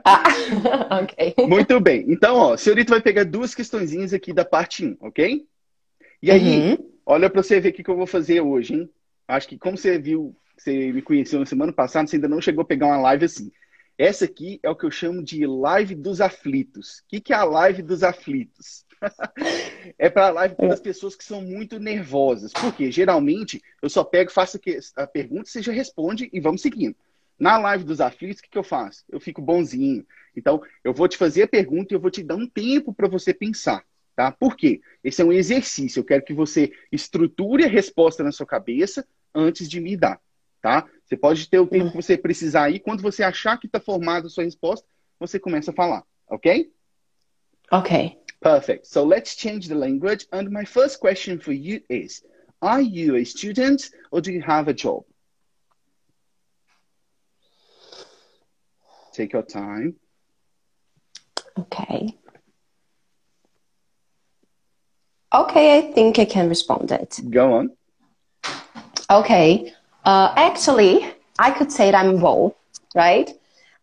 [0.05, 0.25] Ah,
[1.03, 1.35] ok.
[1.49, 2.05] Muito bem.
[2.09, 5.47] Então, ó, a senhorita vai pegar duas questõezinhas aqui da parte 1, ok?
[6.23, 6.91] E aí, Uhum.
[7.07, 8.91] olha pra você ver o que que eu vou fazer hoje, hein?
[9.27, 12.63] Acho que como você viu, você me conheceu na semana passada, você ainda não chegou
[12.63, 13.51] a pegar uma live assim.
[13.97, 16.99] Essa aqui é o que eu chamo de live dos aflitos.
[16.99, 18.85] O que, que é a live dos aflitos?
[19.99, 22.53] É para live das pessoas que são muito nervosas.
[22.53, 24.59] Porque geralmente eu só pego, faço
[24.97, 26.97] a pergunta, você já responde e vamos seguindo.
[27.39, 29.05] Na live dos aflitos, o que, que eu faço?
[29.09, 30.07] Eu fico bonzinho.
[30.35, 33.09] Então, eu vou te fazer a pergunta e eu vou te dar um tempo para
[33.09, 33.85] você pensar.
[34.15, 34.33] Tá?
[34.33, 34.81] Por quê?
[35.05, 36.01] Esse é um exercício.
[36.01, 40.19] Eu quero que você estruture a resposta na sua cabeça antes de me dar.
[40.63, 40.89] Tá?
[41.05, 42.81] Você pode ter o tempo que você precisar aí.
[42.81, 44.87] Quando você achar que está formada a sua resposta,
[45.21, 46.03] você começa a falar.
[46.29, 46.73] Ok?
[47.71, 48.19] Ok.
[48.43, 48.87] Perfect.
[48.87, 50.27] So let's change the language.
[50.33, 52.23] And my first question for you is
[52.63, 55.05] Are you a student or do you have a job?
[59.13, 59.97] Take your time.
[61.59, 62.15] Okay.
[65.33, 67.21] Okay, I think I can respond it.
[67.31, 67.71] Go on.
[69.11, 69.73] Okay.
[70.05, 72.55] Uh, actually, I could say that I'm both,
[72.95, 73.31] right?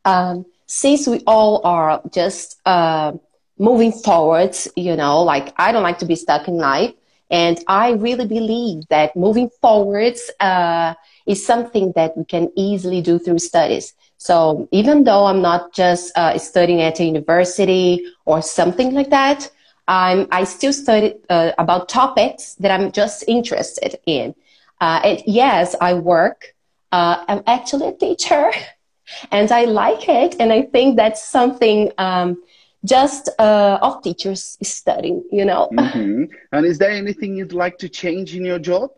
[0.06, 3.14] Um, since we all are just uh,
[3.58, 6.94] moving forwards, you know, like I don't like to be stuck in life.
[7.30, 10.94] And I really believe that moving forwards uh,
[11.26, 13.94] is something that we can easily do through studies.
[14.18, 19.50] So even though I'm not just uh, studying at a university or something like that,
[19.88, 24.36] I'm, I still study uh, about topics that I'm just interested in.
[24.80, 26.54] Uh, and yes, I work.
[26.92, 28.52] Uh, I'm actually a teacher
[29.32, 30.36] and I like it.
[30.40, 32.42] And I think that's something um,
[32.86, 35.74] just uh, all teachers studying, you know.
[35.78, 38.92] hmm And is there anything you'd like to change in your job?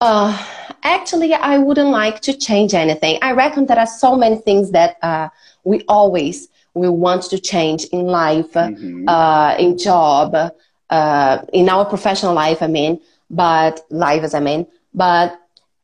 [0.00, 0.36] Uh,
[0.82, 3.18] actually, I wouldn't like to change anything.
[3.22, 5.28] I reckon there are so many things that uh,
[5.64, 9.04] we always we want to change in life, Mhm.
[9.06, 10.34] uh, in job,
[10.90, 12.62] uh, in our professional life.
[12.62, 14.66] I mean, but life as I mean.
[14.94, 15.36] But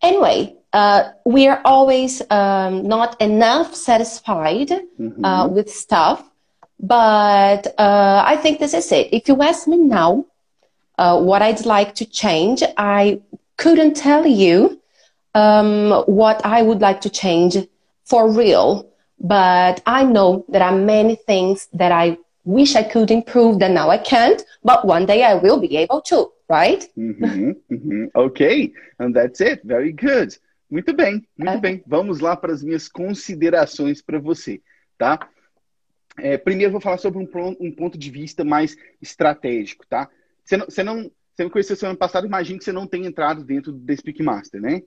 [0.03, 4.71] anyway, uh, we are always um, not enough satisfied
[5.25, 6.25] uh, with stuff.
[6.79, 9.09] But uh, I think this is it.
[9.13, 10.25] If you ask me now,
[10.99, 13.21] uh, what I'd like to change, I
[13.57, 14.81] couldn't tell you
[15.35, 17.57] um, what I would like to change
[18.05, 18.89] for real.
[19.19, 23.91] But I know there are many things that I wish I could improve that now
[23.91, 24.43] I can't.
[24.65, 26.87] But one day I will be able to, right?
[26.97, 28.11] Uhum, uhum.
[28.15, 29.61] Ok, and that's it.
[29.65, 30.37] Very good.
[30.71, 31.61] Muito bem, muito Ok.
[31.61, 31.83] bem.
[31.87, 34.63] Vamos lá para as minhas considerações para você,
[34.97, 35.29] tá?
[36.17, 37.29] É, primeiro eu vou falar sobre um,
[37.61, 40.09] um ponto de vista mais estratégico, tá?
[40.45, 43.43] Você não, você não, você me conheceu semana passada, imagino que você não tenha entrado
[43.43, 44.83] dentro Speak Master, né?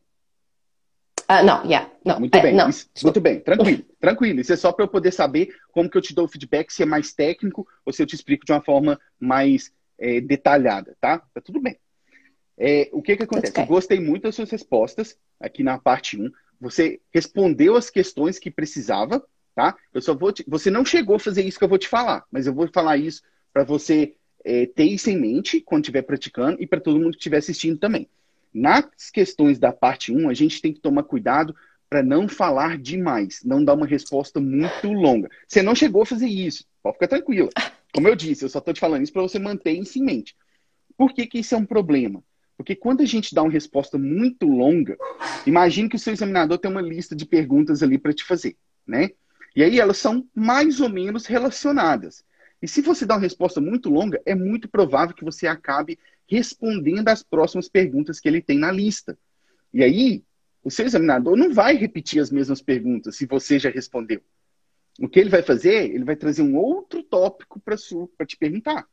[1.30, 2.70] Uh, no, yeah, no, Muito uh, bem, no.
[2.70, 4.40] isso- muito bem, tranquilo, tranquilo.
[4.42, 6.84] Isso é só para eu poder saber como que eu te dou o feedback, se
[6.84, 11.20] é mais técnico ou se eu te explico de uma forma mais é, detalhada, tá?
[11.34, 11.78] Tá tudo bem.
[12.58, 13.60] É, o que que acontece?
[13.60, 16.30] Eu gostei muito das suas respostas aqui na parte 1.
[16.62, 19.24] Você respondeu as questões que precisava,
[19.56, 19.76] tá?
[19.94, 20.44] Eu só vou te...
[20.48, 22.98] Você não chegou a fazer isso que eu vou te falar, mas eu vou falar
[22.98, 27.12] isso para você é, ter isso em mente quando estiver praticando e para todo mundo
[27.12, 28.08] que estiver assistindo também.
[28.54, 31.56] Nas questões da parte 1, a gente tem que tomar cuidado
[31.90, 35.30] para não falar demais, não dar uma resposta muito longa.
[35.48, 37.50] Você não chegou a fazer isso, pode ficar tranquila.
[37.94, 40.36] Como eu disse, eu só estou te falando isso para você manter isso em mente.
[40.98, 42.24] Por que, que isso é um problema?
[42.58, 44.98] Porque quando a gente dá uma resposta muito longa,
[45.46, 49.12] imagine que o seu examinador tem uma lista de perguntas ali para te fazer, né?
[49.56, 52.24] E aí elas são mais ou menos relacionadas.
[52.62, 57.10] E se você dá uma resposta muito longa, é muito provável que você acabe respondendo
[57.10, 59.18] às próximas perguntas que ele tem na lista.
[59.74, 60.24] E aí,
[60.64, 64.22] o seu examinador não vai repetir as mesmas perguntas se você já respondeu.
[65.00, 65.94] O que ele vai fazer?
[65.94, 67.76] Ele vai trazer um outro tópico para
[68.26, 68.88] te perguntar.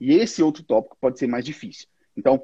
[0.00, 1.86] E esse outro tópico pode ser mais difícil.
[2.16, 2.42] Então,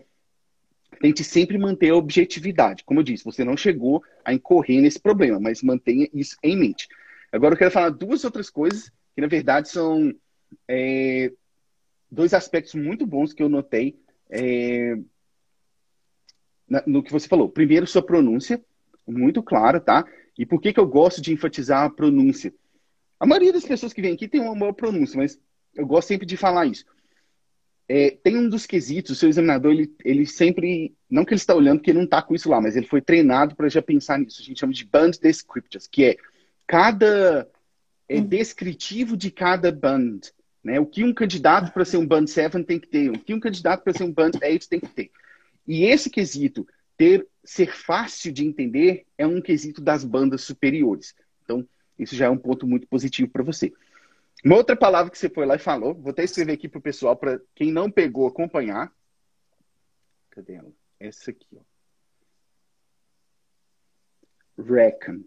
[1.00, 2.84] tente sempre manter a objetividade.
[2.84, 6.88] Como eu disse, você não chegou a incorrer nesse problema, mas mantenha isso em mente.
[7.32, 10.12] Agora eu quero falar duas outras coisas que, na verdade, são
[10.66, 11.32] é,
[12.10, 13.98] dois aspectos muito bons que eu notei
[14.30, 14.96] é,
[16.68, 17.48] na- no que você falou.
[17.48, 18.62] Primeiro, sua pronúncia,
[19.06, 20.04] muito clara, tá?
[20.38, 22.52] E por que, que eu gosto de enfatizar a pronúncia?
[23.18, 25.40] A maioria das pessoas que vem aqui tem uma boa pronúncia, mas
[25.74, 26.84] eu gosto sempre de falar isso.
[27.88, 31.54] É, tem um dos quesitos, o seu examinador, ele, ele sempre, não que ele está
[31.54, 34.18] olhando, porque ele não está com isso lá, mas ele foi treinado para já pensar
[34.18, 34.42] nisso.
[34.42, 36.16] A gente chama de band descriptors, que é
[36.66, 37.48] cada
[38.06, 40.20] é, descritivo de cada band.
[40.62, 40.78] Né?
[40.78, 43.40] O que um candidato para ser um band 7 tem que ter, o que um
[43.40, 45.10] candidato para ser um band 8 tem que ter.
[45.66, 51.14] E esse quesito, ter, ser fácil de entender, é um quesito das bandas superiores.
[51.42, 51.66] Então,
[51.98, 53.72] isso já é um ponto muito positivo para você.
[54.44, 56.82] Uma outra palavra que você foi lá e falou, vou até escrever aqui para o
[56.82, 58.92] pessoal, para quem não pegou acompanhar.
[60.30, 60.72] Cadê ela?
[61.00, 61.60] Essa aqui, ó.
[64.62, 65.24] Reckon.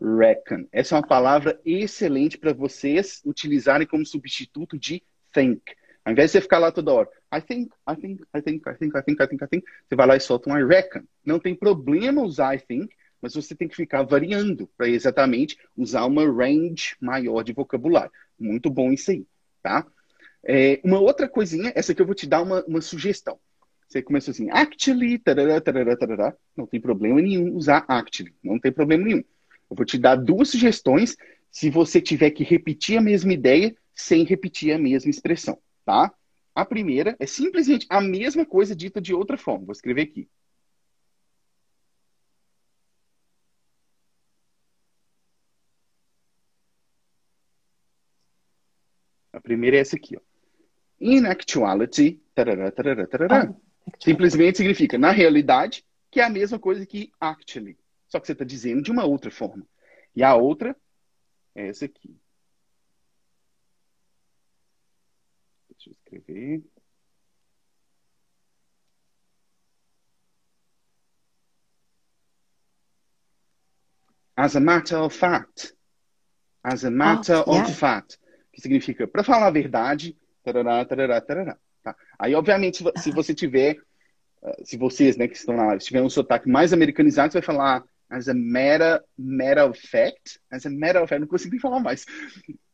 [0.00, 0.66] Reckon.
[0.72, 5.62] Essa é uma palavra excelente para vocês utilizarem como substituto de think.
[6.04, 8.74] Ao invés de você ficar lá toda hora, I think, I think, I think, I
[8.74, 11.02] think, I think, I think, I think, você vai lá e solta um I reckon.
[11.22, 16.06] Não tem problema usar I think, mas você tem que ficar variando para exatamente usar
[16.06, 18.12] uma range maior de vocabulário.
[18.38, 19.26] Muito bom isso aí,
[19.62, 19.86] tá?
[20.44, 23.38] É, uma outra coisinha, essa aqui eu vou te dar uma, uma sugestão.
[23.88, 26.34] Você começou assim, actually, tarará, tarará, tarará.
[26.56, 29.24] não tem problema nenhum usar actually, não tem problema nenhum.
[29.70, 31.16] Eu vou te dar duas sugestões
[31.50, 36.12] se você tiver que repetir a mesma ideia sem repetir a mesma expressão, tá?
[36.54, 39.66] A primeira é simplesmente a mesma coisa dita de outra forma.
[39.66, 40.28] Vou escrever aqui.
[49.48, 50.20] Primeira é essa aqui, ó.
[51.00, 53.42] In actuality, tarará, tarará, tarará.
[53.44, 53.54] Ah,
[53.98, 57.78] simplesmente significa na realidade, que é a mesma coisa que actually.
[58.08, 59.66] Só que você está dizendo de uma outra forma.
[60.14, 60.76] E a outra
[61.54, 62.16] é essa aqui.
[65.70, 66.62] Deixa eu escrever.
[74.36, 75.74] As a matter of fact.
[76.62, 77.68] As a matter oh, yeah.
[77.68, 78.18] of fact.
[78.58, 81.56] Que significa, para falar a verdade, tarará, tarará, tarará.
[81.80, 81.94] Tá?
[82.18, 83.76] Aí, obviamente, se você tiver,
[84.42, 87.46] ah, se vocês né, que estão na live, tiver um sotaque mais americanizado, você vai
[87.46, 90.40] falar as a matter, matter of fact.
[90.50, 92.04] As a matter of fact, não consigo nem falar mais.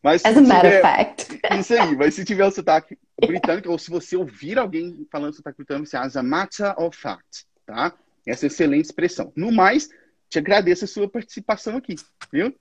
[0.02, 1.40] Mas as a matter of fact.
[1.60, 5.58] Isso aí, mas se tiver o sotaque britânico, ou se você ouvir alguém falando sotaque
[5.58, 7.92] britânico, você as a matter of fact, tá?
[8.26, 9.30] Essa é excelente expressão.
[9.36, 9.90] No mais,
[10.30, 11.96] te agradeço a sua participação aqui,
[12.32, 12.54] viu?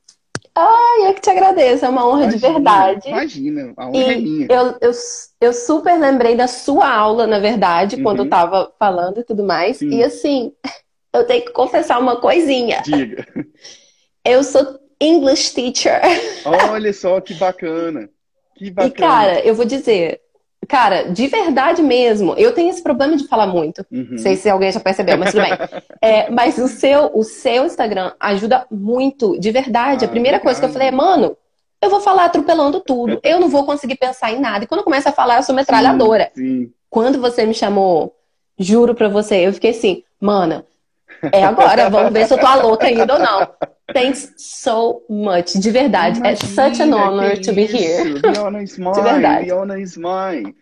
[0.55, 3.09] Ai, eu que te agradeço, é uma honra imagina, de verdade.
[3.09, 4.47] Imagina, a honra e é minha.
[4.49, 4.91] Eu, eu,
[5.41, 8.03] eu super lembrei da sua aula, na verdade, uhum.
[8.03, 9.77] quando eu tava falando e tudo mais.
[9.77, 9.89] Sim.
[9.89, 10.53] E assim,
[11.11, 12.81] eu tenho que confessar uma coisinha.
[12.85, 13.25] Diga.
[14.23, 15.99] Eu sou English teacher.
[16.45, 18.09] Olha só que bacana.
[18.55, 18.93] Que bacana.
[18.95, 20.21] E, cara, eu vou dizer,
[20.67, 23.86] cara, de verdade mesmo, eu tenho esse problema de falar muito.
[23.91, 24.08] Uhum.
[24.12, 25.54] Não sei se alguém já percebeu, mas tudo bem.
[26.02, 30.04] É, mas o seu, o seu Instagram ajuda muito, de verdade.
[30.04, 31.38] Ah, a primeira coisa que eu falei é, mano,
[31.82, 33.21] eu vou falar atropelando tudo.
[33.23, 34.65] Eu não vou conseguir pensar em nada.
[34.65, 36.30] E quando eu começo a falar, eu sou metralhadora.
[36.36, 36.73] Sim, sim.
[36.89, 38.13] Quando você me chamou,
[38.60, 40.65] juro pra você, eu fiquei assim, mana,
[41.31, 43.47] é agora, vamos ver se eu tô a louca ainda ou não.
[43.93, 46.17] Thanks so much, de verdade.
[46.17, 48.21] É Imagina, é such an honor to be here.
[48.39, 49.51] Honor is mine, de verdade.
[49.51, 50.55] Honor is mine.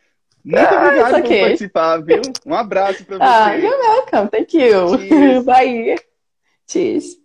[0.43, 1.39] Muito ah, obrigado okay.
[1.39, 2.21] por participar, viu?
[2.45, 3.23] Um abraço pra você.
[3.23, 4.29] Ah, you're welcome.
[4.29, 4.97] Thank you.
[4.97, 5.43] Cheers.
[5.45, 5.95] Bye.
[6.67, 7.21] Cheers.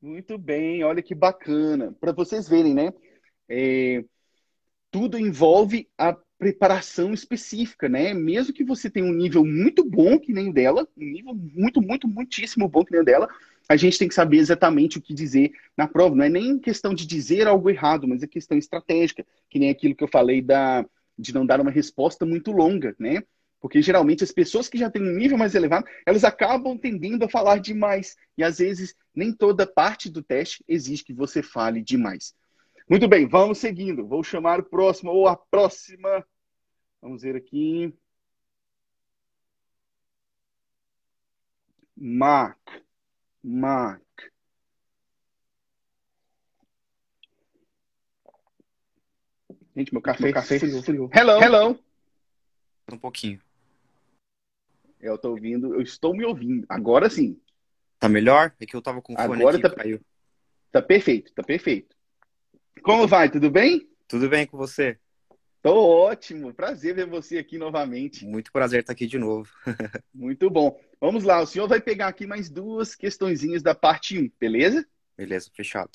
[0.00, 1.92] Muito bem, olha que bacana.
[2.00, 2.92] Para vocês verem, né?
[3.48, 4.04] É,
[4.92, 8.14] tudo envolve a preparação específica, né?
[8.14, 11.82] Mesmo que você tenha um nível muito bom que nem o dela, um nível muito,
[11.82, 13.28] muito, muitíssimo bom que nem o dela,
[13.68, 16.14] a gente tem que saber exatamente o que dizer na prova.
[16.14, 19.94] Não é nem questão de dizer algo errado, mas é questão estratégica, que nem aquilo
[19.94, 20.86] que eu falei da,
[21.18, 23.22] de não dar uma resposta muito longa, né?
[23.60, 27.28] Porque geralmente as pessoas que já têm um nível mais elevado, elas acabam tendendo a
[27.28, 28.16] falar demais.
[28.36, 32.32] E às vezes nem toda parte do teste exige que você fale demais.
[32.88, 34.06] Muito bem, vamos seguindo.
[34.06, 36.26] Vou chamar o próximo ou a próxima.
[37.02, 37.92] Vamos ver aqui.
[41.94, 42.58] Mark.
[43.44, 44.02] Mark.
[49.76, 51.10] Gente, meu café, meu café esfriou, esfriou.
[51.14, 51.42] Hello.
[51.42, 51.78] Hello.
[52.90, 53.40] Um pouquinho.
[54.98, 56.64] Eu tô ouvindo, eu estou me ouvindo.
[56.70, 57.38] Agora sim.
[57.98, 58.54] Tá melhor?
[58.58, 60.00] É que eu tava com fone Agora aqui, tá, caiu.
[60.72, 61.97] Tá perfeito, tá perfeito.
[62.82, 63.30] Como vai?
[63.30, 63.88] Tudo bem?
[64.06, 64.98] Tudo bem com você?
[65.62, 66.54] Tô ótimo.
[66.54, 68.24] Prazer ver você aqui novamente.
[68.24, 69.50] Muito prazer estar aqui de novo.
[70.14, 70.78] Muito bom.
[71.00, 74.86] Vamos lá, o senhor vai pegar aqui mais duas questõezinhas da parte 1, beleza?
[75.16, 75.90] Beleza, fechado.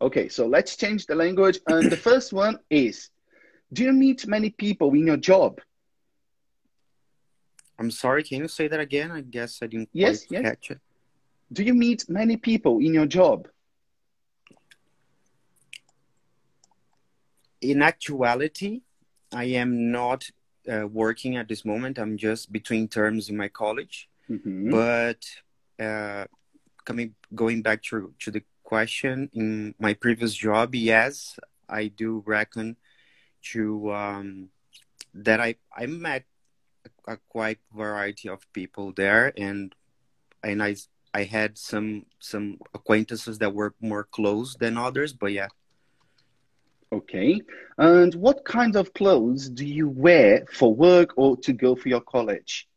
[0.00, 1.60] Okay, so let's change the language.
[1.68, 3.10] And the first one is
[3.72, 5.60] Do you meet many people in your job?
[7.78, 9.10] I'm sorry, can you say that again?
[9.10, 10.42] I guess I didn't yes, yes.
[10.42, 10.80] catch it.
[11.52, 13.48] Do you meet many people in your job?
[17.62, 18.82] In actuality,
[19.32, 20.28] I am not
[20.70, 21.98] uh, working at this moment.
[21.98, 24.08] I'm just between terms in my college.
[24.28, 24.70] Mm-hmm.
[24.70, 25.24] But
[25.82, 26.26] uh,
[26.84, 32.76] coming going back to to the question in my previous job, yes, I do reckon
[33.52, 34.48] to um,
[35.14, 36.24] that I I met
[37.06, 39.74] a, a quite variety of people there, and
[40.42, 40.76] and I
[41.14, 45.12] I had some some acquaintances that were more close than others.
[45.12, 45.48] But yeah,
[46.92, 47.40] Okay.
[47.78, 52.02] And what kinds of clothes do you wear for work or to go for your
[52.02, 52.68] college?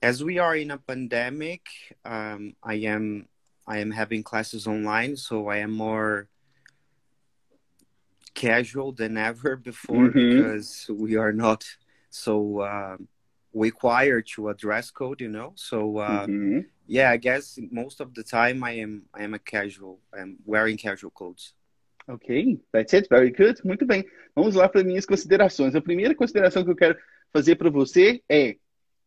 [0.00, 1.66] As we are in a pandemic,
[2.04, 3.26] um, I am
[3.66, 6.28] I am having classes online, so I am more
[8.34, 10.36] casual than ever before mm-hmm.
[10.36, 11.66] because we are not
[12.10, 12.96] so uh,
[13.54, 15.52] required to a dress code, you know.
[15.56, 16.64] So uh, Uhum.
[16.88, 19.98] yeah, I guess most of the time I am I am a casual.
[20.14, 21.54] I'm wearing casual clothes.
[22.08, 23.60] Ok, that's it, very good.
[23.64, 24.04] Muito bem.
[24.34, 25.74] Vamos lá para minhas considerações.
[25.74, 26.96] A primeira consideração que eu quero
[27.32, 28.56] fazer para você é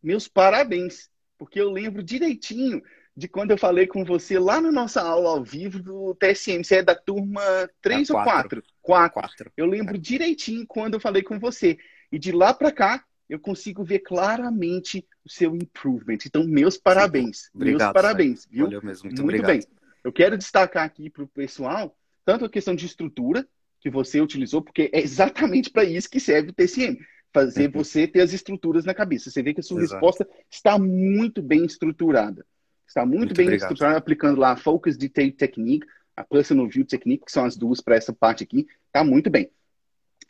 [0.01, 2.82] meus parabéns, porque eu lembro direitinho
[3.15, 6.63] de quando eu falei com você lá na nossa aula ao vivo do TSM.
[6.63, 7.41] Você é da turma
[7.82, 8.63] 3 Da ou quatro.
[8.82, 9.12] 4?
[9.12, 9.13] 4.
[9.13, 9.51] Quatro.
[9.58, 11.77] Eu lembro direitinho quando eu falei com você.
[12.12, 13.03] E de lá para cá,
[13.34, 16.19] eu consigo ver claramente o seu improvement.
[16.26, 17.50] Então, meus parabéns.
[17.54, 18.65] meus Obrigado, parabéns, viu?
[18.65, 19.60] Valeu mesmo, muito, Muito bem.
[20.04, 23.46] Eu quero destacar aqui para o pessoal tanto a questão de estrutura
[23.82, 27.00] que você utilizou, porque é exatamente para isso que serve o TCM.
[27.34, 27.72] Fazer Uhum.
[27.84, 29.32] você ter as estruturas na cabeça.
[29.32, 29.93] Você vê que a sua Exato.
[29.96, 32.46] resposta está muito bem estruturada.
[32.88, 33.72] Está muito, Muito bem obrigado.
[33.72, 37.82] estruturada, aplicando lá a Focus Detail Technique, a Personal View Technique, que são as duas
[37.82, 38.67] para essa parte aqui.
[38.86, 39.50] Está muito bem.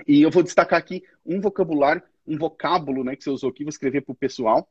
[0.07, 3.69] E eu vou destacar aqui um vocabulário, um vocábulo né, que você usou aqui, vou
[3.69, 4.67] escrever para o pessoal.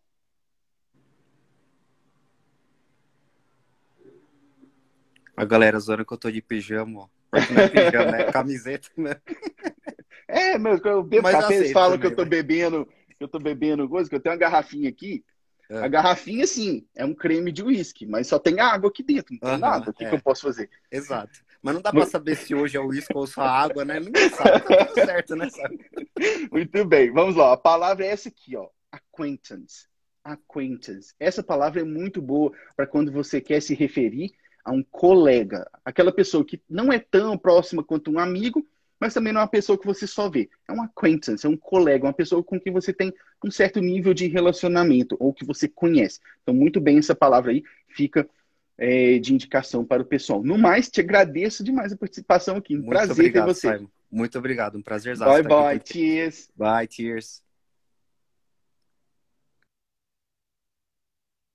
[5.37, 7.09] A galera zoando que eu tô de pijama, ó.
[7.33, 9.17] Não é pijama, é camiseta, né?
[10.29, 12.89] É, meu, eu bebo Mas café, eles falam que também, eu tô bebendo,
[13.19, 15.23] que eu tô bebendo coisa, que eu tenho uma garrafinha aqui.
[15.69, 15.79] É.
[15.79, 19.41] A garrafinha, sim, é um creme de uísque, mas só tem água aqui dentro, não
[19.41, 19.91] tem Aham, nada.
[19.91, 20.09] O que, é.
[20.09, 20.71] que eu posso fazer?
[20.91, 21.39] Exato.
[21.63, 24.01] Mas não dá pra saber se hoje é uísque ou só água, né?
[24.01, 25.49] Ninguém sabe, tá tudo certo, né?
[26.51, 27.53] Muito bem, vamos lá.
[27.53, 28.69] A palavra é essa aqui, ó.
[28.91, 29.87] Acquaintance.
[30.25, 31.15] Acquaintance.
[31.21, 34.33] Essa palavra é muito boa para quando você quer se referir
[34.65, 38.65] a um colega, aquela pessoa que não é tão próxima quanto um amigo,
[39.01, 40.49] mas também não é uma pessoa que você só vê.
[40.69, 43.13] É um acquaintance, é um colega, uma pessoa com quem você tem
[43.45, 46.21] um certo nível de relacionamento ou que você conhece.
[46.43, 48.29] Então, muito bem, essa palavra aí fica
[48.79, 50.43] é, de indicação para o pessoal.
[50.43, 52.75] No mais, te agradeço demais a participação aqui.
[52.75, 53.77] Um Muito prazer obrigado, ter você.
[53.77, 53.89] Simon.
[54.11, 55.17] Muito obrigado, um prazer.
[55.19, 55.81] Bye, bye.
[55.85, 56.51] Cheers.
[56.57, 57.43] Bye, cheers.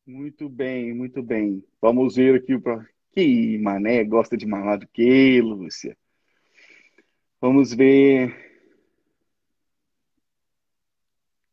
[0.05, 1.63] Muito bem, muito bem.
[1.81, 2.61] Vamos ver aqui o.
[2.61, 5.97] pro- Que mané gosta de mamar do que, Lúcia?
[7.41, 8.45] Vamos ver.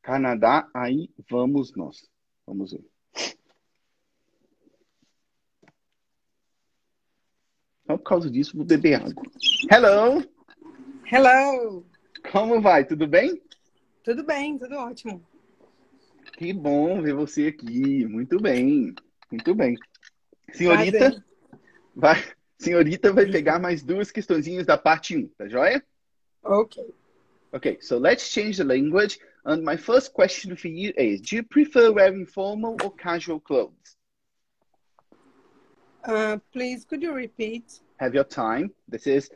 [0.02, 2.08] Canadá, aí vamos nós.
[2.46, 2.93] Vamos ver.
[7.94, 9.22] Só por causa disso, vou beber água.
[9.70, 10.24] Hello!
[11.12, 11.86] Hello!
[12.32, 12.84] Como vai?
[12.84, 13.40] Tudo bem?
[14.02, 15.24] Tudo bem, tudo ótimo.
[16.36, 18.04] Que bom ver você aqui.
[18.06, 18.92] Muito bem,
[19.30, 19.76] muito bem.
[20.52, 21.24] Senhorita, Prazer.
[21.94, 22.24] vai,
[22.58, 25.84] senhorita vai pegar mais duas questõezinhas da parte 1, tá joia?
[26.42, 26.82] Ok.
[27.52, 29.20] Okay, so let's change the language.
[29.44, 33.96] And my first question for you is Do you prefer wearing formal or casual clothes?
[36.04, 37.83] Uh, please, could you repeat?
[37.98, 38.70] Have your time.
[38.88, 39.30] This is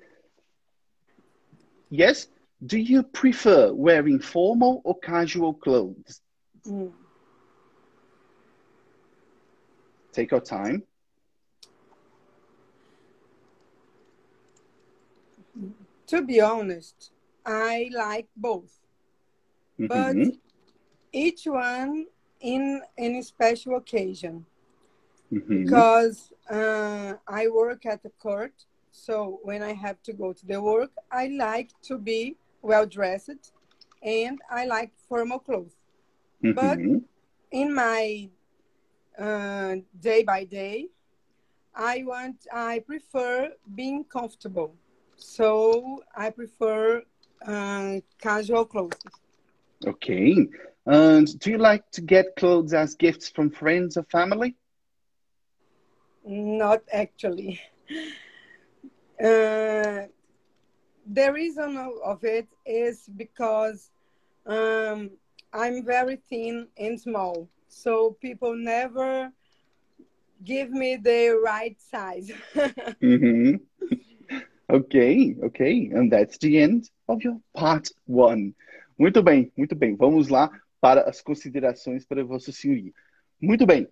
[1.90, 2.28] Yes.
[2.64, 6.20] Do you prefer wearing formal or casual clothes?
[6.66, 6.92] Mm.
[10.12, 10.82] Take your time.
[16.08, 17.12] To be honest,
[17.44, 18.80] I like both,
[19.78, 20.38] but Mhm,
[21.12, 22.06] each one
[22.40, 24.46] in any special occasion.
[25.30, 25.64] Mhm.
[25.64, 30.60] Because uh, I work at the court, so when I have to go to the
[30.60, 33.52] work, I like to be well dressed,
[34.02, 35.76] and I like formal clothes.
[36.54, 37.04] but- Mhm.
[37.50, 38.30] in my
[39.18, 40.88] uh, day by day,
[41.74, 44.74] I want I prefer being comfortable.
[45.16, 47.02] So I prefer
[47.46, 49.02] uh, casual clothes.
[49.86, 50.48] Okay.
[50.86, 54.56] And do you like to get clothes as gifts from friends or family?
[56.28, 57.58] Not actually.
[59.18, 60.04] Uh,
[61.10, 63.90] the reason of, it is because
[64.44, 65.10] um,
[65.54, 69.32] I'm very thin and small, so people never
[70.44, 72.30] give me the right size.
[73.02, 73.60] Mhm.
[74.70, 75.60] Ok, ok.
[75.94, 78.54] And that's the end of your part one.
[78.98, 79.96] Muito bem, muito bem.
[79.96, 82.92] Vamos lá para as considerações para Vossa Senhoria.
[83.40, 83.88] Muito bem.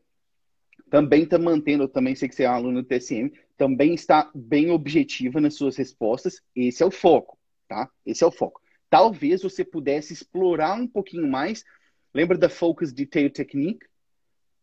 [0.91, 4.30] Também está mantendo, eu também sei que você é um aluno do TSM, também está
[4.34, 6.41] bem objetiva nas suas respostas.
[6.55, 7.91] Esse é o foco, tá?
[8.05, 8.61] Esse é o foco.
[8.89, 11.64] Talvez você pudesse explorar um pouquinho mais.
[12.14, 13.87] Lembra da Focus Detail Technique?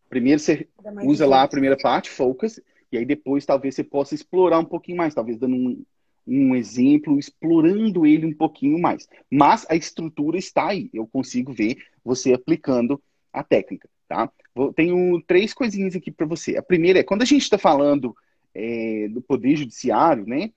[0.10, 0.68] Primeiro você
[1.04, 2.60] usa lá a primeira parte, focus,
[2.92, 5.84] e aí depois talvez você possa explorar um pouquinho mais, talvez dando um,
[6.28, 9.08] um exemplo, explorando ele um pouquinho mais.
[9.30, 13.02] Mas a estrutura está aí, eu consigo ver você aplicando
[13.32, 14.32] a técnica, tá?
[14.76, 16.58] Tenho três coisinhas aqui para você.
[16.58, 18.16] A primeira é, quando a gente está falando
[18.54, 20.51] é, do poder judiciário, né?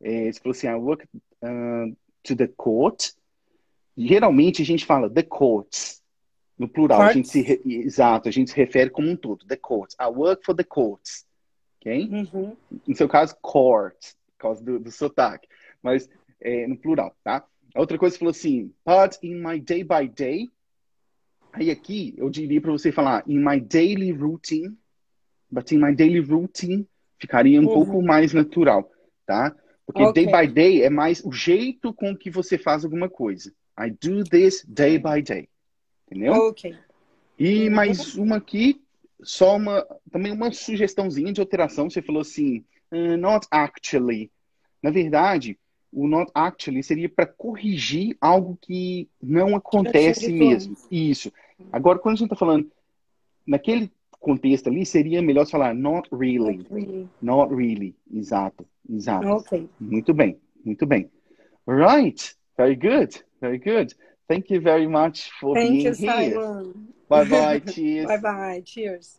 [0.00, 3.10] É, você falou assim, I work uh, to the court.
[3.96, 6.02] Geralmente a gente fala the courts,
[6.58, 9.44] No plural, a gente se re- exato, a gente se refere como um todo.
[9.46, 9.96] The courts.
[10.00, 11.26] I work for the courts.
[11.80, 12.08] Ok?
[12.08, 12.56] Uhum.
[12.86, 13.96] No seu caso, court,
[14.28, 15.48] por causa do, do sotaque.
[15.82, 16.08] Mas
[16.40, 17.44] é, no plural, tá?
[17.74, 20.50] A outra coisa, você falou assim, but in my day by day.
[21.52, 24.76] Aí aqui, eu diria para você falar, in my daily routine.
[25.50, 26.86] But in my daily routine,
[27.20, 27.72] ficaria um Uhum.
[27.74, 28.90] pouco mais natural,
[29.26, 29.54] tá?
[29.86, 30.24] Porque Ok.
[30.24, 33.52] day by day é mais o jeito com que você faz alguma coisa.
[33.78, 35.48] I do this day by day.
[36.06, 36.34] Entendeu?
[36.34, 36.74] Ok.
[37.38, 37.74] E Uhum.
[37.74, 38.82] mais uma aqui,
[39.22, 41.90] só uma, também uma sugestãozinha de alteração.
[41.90, 44.30] Você falou assim, "Uh, not actually.
[44.82, 45.58] Na verdade,
[45.92, 50.74] o not actually seria para corrigir algo que não acontece mesmo.
[50.90, 51.30] Isso.
[51.70, 52.70] Agora, quando a gente está falando
[53.46, 56.66] naquele contexto ali, seria melhor falar not really.
[56.70, 57.08] Really.
[57.20, 57.94] Not really.
[58.12, 58.66] Exato.
[58.88, 59.26] Exato.
[59.28, 59.68] Ok.
[59.78, 61.10] Muito bem, muito bem.
[61.66, 62.34] Right.
[62.56, 63.22] Very good.
[63.40, 63.94] Very good.
[64.28, 66.34] Thank you very much for Thank being you, here.
[66.34, 66.94] Simon.
[67.08, 67.60] Bye bye.
[67.60, 68.06] Cheers.
[68.08, 68.62] Bye bye.
[68.64, 69.18] Cheers.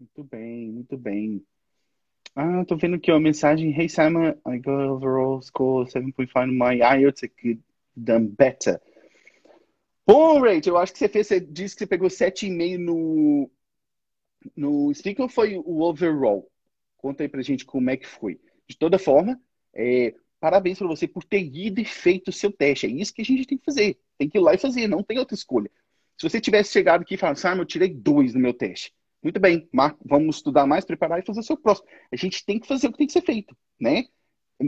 [0.00, 1.46] Muito bem, muito bem.
[2.34, 3.78] Ah, tô vendo aqui ó, mensagem.
[3.78, 7.24] Hey Simon, I got overall score 7.5 no my IELTS.
[7.24, 7.62] I could
[7.94, 8.80] done better.
[10.06, 13.50] Bom, Rachel, eu acho que você fez, você disse que você pegou 7,5 no,
[14.56, 16.50] no speaking ou foi o overall?
[16.96, 18.40] Conta aí pra gente como é que foi.
[18.66, 19.38] De toda forma,
[19.74, 22.86] é, parabéns pra você por ter ido e feito o seu teste.
[22.86, 23.98] É isso que a gente tem que fazer.
[24.16, 25.70] Tem que ir lá e fazer, não tem outra escolha.
[26.16, 28.92] Se você tivesse chegado aqui e falado, Simon, eu tirei dois no meu teste.
[29.22, 31.86] Muito bem, Marco, vamos estudar mais, preparar e fazer o seu próximo.
[32.10, 34.04] A gente tem que fazer o que tem que ser feito, né?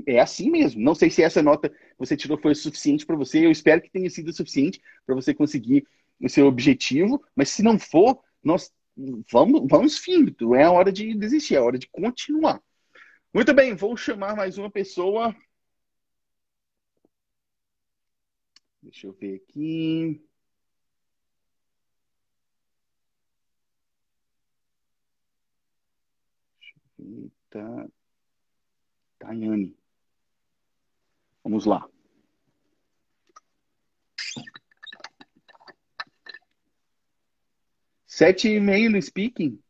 [0.07, 0.81] É assim mesmo.
[0.81, 3.45] Não sei se essa nota que você tirou foi suficiente para você.
[3.45, 5.87] Eu espero que tenha sido suficiente para você conseguir
[6.21, 7.23] o seu objetivo.
[7.35, 8.73] Mas se não for, nós
[9.31, 10.35] vamos, vamos firme.
[10.41, 12.61] Não é a hora de desistir, é a hora de continuar.
[13.33, 15.35] Muito bem, vou chamar mais uma pessoa.
[18.83, 20.21] Deixa eu ver aqui.
[27.05, 27.91] Eita.
[29.19, 29.77] Tayane.
[31.43, 31.87] Vamos lá.
[38.07, 39.61] Sete e meio no speaking.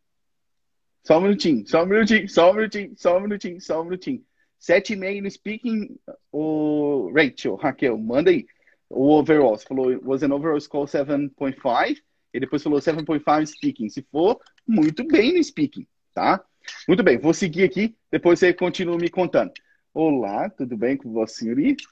[1.02, 4.26] Só um minutinho, só um minutinho, só um minutinho, só um minutinho, só um minutinho.
[4.58, 5.98] Sete e meio no speaking,
[6.32, 8.46] o Rachel, Raquel, manda aí.
[8.88, 12.00] O overall, você falou, was an overall score 7.5,
[12.32, 13.88] e depois falou 7.5 speaking.
[13.88, 16.42] Se for, muito bem no speaking, tá?
[16.88, 19.52] Muito bem, vou seguir aqui, depois você continua me contando.
[19.92, 21.84] Olá, tudo bem com você, senhorita?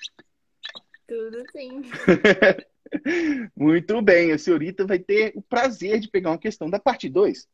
[1.07, 1.83] Tudo sim.
[3.57, 7.49] Muito bem, a senhorita vai ter o prazer de pegar uma questão da parte 2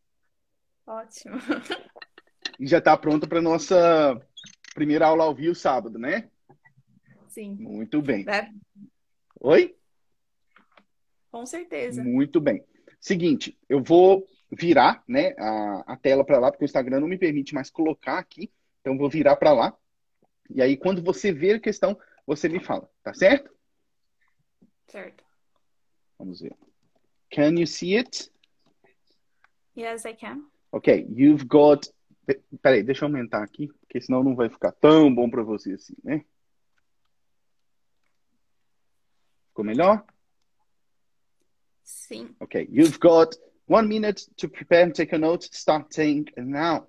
[0.86, 1.36] Ótimo.
[2.58, 4.20] e já está pronta para nossa
[4.74, 6.28] primeira aula ao vivo sábado, né?
[7.28, 7.56] Sim.
[7.60, 8.24] Muito bem.
[8.24, 8.50] Vai-
[9.40, 9.76] Oi?
[11.30, 12.02] Com certeza.
[12.02, 12.64] Muito bem.
[13.00, 17.18] Seguinte, eu vou virar né, a, a tela para lá, porque o Instagram não me
[17.18, 18.50] permite mais colocar aqui.
[18.80, 19.76] Então, vou virar para lá.
[20.50, 23.50] E aí, quando você ver a questão, você me fala, tá certo?
[24.86, 25.22] Certo.
[26.18, 26.54] Vamos ver.
[27.30, 28.30] Can you see it?
[29.76, 30.44] Yes, I can.
[30.72, 31.86] Ok, you've got.
[32.26, 35.72] Pe- Peraí, deixa eu aumentar aqui, porque senão não vai ficar tão bom para você
[35.72, 36.24] assim, né?
[39.48, 40.04] Ficou melhor?
[41.82, 42.34] Sim.
[42.40, 43.34] Okay, you've got
[43.68, 46.86] one minute to prepare and take a note, starting now.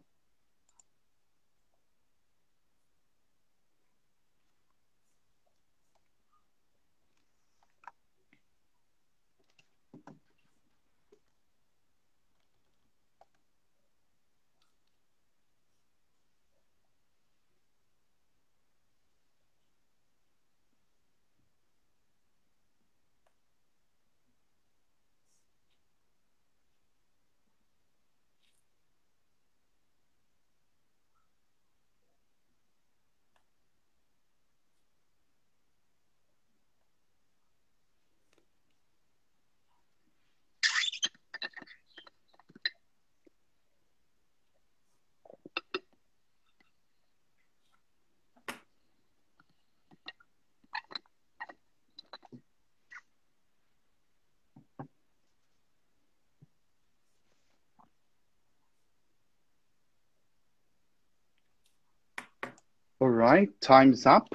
[63.10, 64.28] All right, time's up.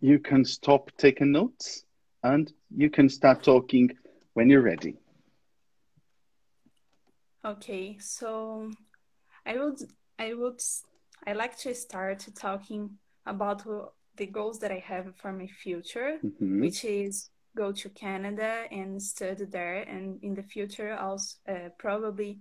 [0.00, 1.84] You can stop taking notes
[2.24, 3.90] and you can start talking
[4.34, 4.96] when you're ready.
[7.44, 7.96] Okay.
[8.00, 8.72] So
[9.46, 9.78] I would
[10.18, 10.60] I would
[11.24, 13.62] I like to start talking about
[14.16, 16.60] the goals that I have for my future, Uhum.
[16.60, 22.40] which is go to Canada and study there, and in the future also uh, probably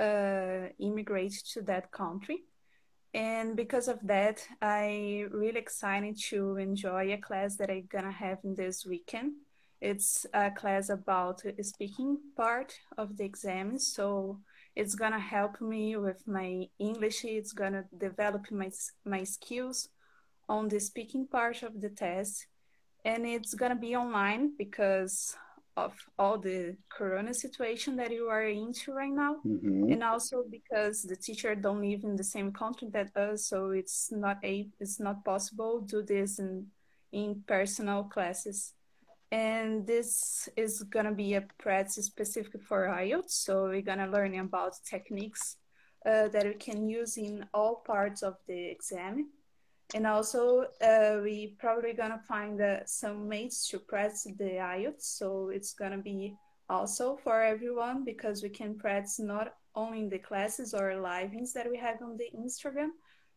[0.00, 2.47] uh, immigrate to that country.
[3.14, 8.38] And because of that, I really excited to enjoy a class that I'm gonna have
[8.44, 9.32] this weekend.
[9.80, 14.40] It's a class about speaking part of the exam, so
[14.74, 17.24] it's gonna help me with my English.
[17.24, 18.70] It's gonna develop my
[19.04, 19.88] my skills
[20.48, 22.46] on the speaking part of the test,
[23.04, 25.36] and it's gonna be online because
[25.84, 29.36] of all the corona situation that you are into right now.
[29.46, 29.92] Uhum.
[29.92, 34.10] and also because the teacher don't live in the same country that us so it's
[34.10, 36.66] not a it's not possible to do this in
[37.12, 38.74] in personal classes.
[39.30, 44.72] And this is gonna be a practice specific for IELTS so we're gonna learn about
[44.94, 45.56] techniques
[46.06, 49.28] uh, that we can use in all parts of the exam
[49.94, 55.48] and also uh, we probably gonna find uh, some mates to practice the IELTS so
[55.48, 56.34] it's gonna be
[56.68, 61.70] also for everyone because we can practice not only in the classes or livings that
[61.70, 62.90] we have on the Instagram.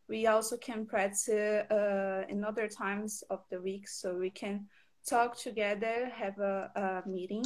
[0.09, 4.67] We also can practice uh, in other times of the week, so we can
[5.07, 7.45] talk together, have a, a meeting,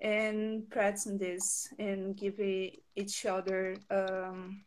[0.00, 2.40] and practice this and give
[2.96, 4.64] each other um,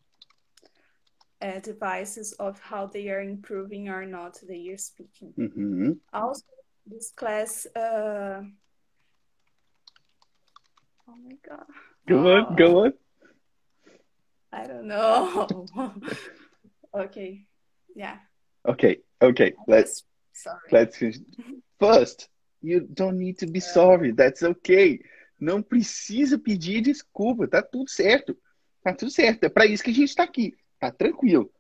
[1.46, 5.34] uh, devices of how they are improving or not their speaking.
[5.38, 5.98] Uhum.
[6.12, 6.44] Also,
[6.86, 7.68] this class.
[7.76, 8.42] Uh...
[11.08, 11.66] Oh my god.
[12.08, 12.94] Go on, Oh, go on.
[14.52, 15.48] I don't know.
[16.96, 17.44] okay.
[17.96, 18.18] Yeah.
[18.68, 19.54] Okay, okay.
[19.68, 20.70] Let's Sorry.
[20.72, 21.18] let's finish.
[21.80, 22.30] First,
[22.62, 24.12] you don't need to be sorry.
[24.14, 25.00] That's okay.
[25.40, 27.48] Não precisa pedir desculpa.
[27.48, 28.36] Tá tudo certo.
[28.84, 29.44] Tá tudo certo.
[29.44, 30.56] É para isso que a gente está aqui.
[30.86, 31.52] Tá tranquilo.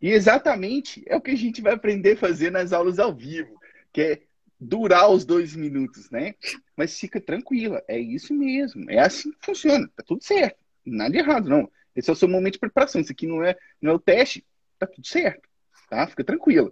[0.00, 3.60] E exatamente é o que a gente vai aprender a fazer nas aulas ao vivo,
[3.92, 4.22] que é
[4.60, 6.36] durar os dois minutos, né?
[6.76, 11.18] Mas fica tranquila, é isso mesmo, é assim que funciona, tá tudo certo, nada de
[11.18, 11.68] errado, não.
[11.96, 14.46] Esse é o seu momento de preparação, isso aqui não é, não é o teste,
[14.78, 15.48] tá tudo certo,
[15.90, 16.06] tá?
[16.06, 16.70] Fica tranquila.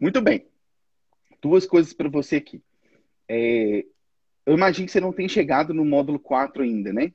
[0.00, 0.44] Muito bem,
[1.40, 2.60] duas coisas para você aqui.
[3.28, 3.84] É,
[4.44, 7.12] eu imagino que você não tem chegado no módulo 4 ainda, né?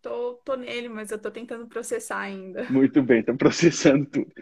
[0.00, 2.64] Tô, tô nele, mas eu tô tentando processar ainda.
[2.70, 4.32] Muito bem, tá processando tudo.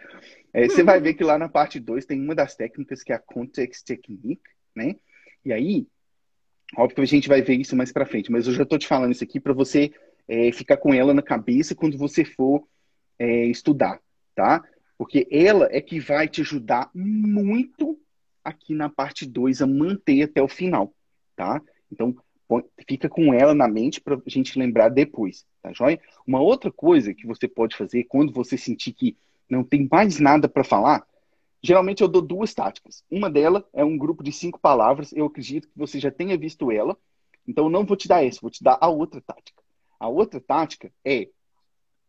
[0.53, 3.15] É, você vai ver que lá na parte 2 tem uma das técnicas que é
[3.15, 4.41] a Context Technique,
[4.75, 4.95] né?
[5.43, 5.87] E aí,
[6.75, 8.87] óbvio que a gente vai ver isso mais pra frente, mas eu já tô te
[8.87, 9.91] falando isso aqui para você
[10.27, 12.67] é, ficar com ela na cabeça quando você for
[13.17, 13.99] é, estudar,
[14.35, 14.63] tá?
[14.97, 17.99] Porque ela é que vai te ajudar muito
[18.43, 20.93] aqui na parte 2 a manter até o final,
[21.35, 21.61] tá?
[21.91, 22.15] Então,
[22.87, 25.99] fica com ela na mente para a gente lembrar depois, tá joia?
[26.25, 29.17] Uma outra coisa que você pode fazer quando você sentir que
[29.49, 31.05] não tem mais nada para falar,
[31.61, 33.03] geralmente eu dou duas táticas.
[33.09, 36.71] Uma delas é um grupo de cinco palavras, eu acredito que você já tenha visto
[36.71, 36.97] ela,
[37.47, 39.61] então eu não vou te dar essa, vou te dar a outra tática.
[39.99, 41.29] A outra tática é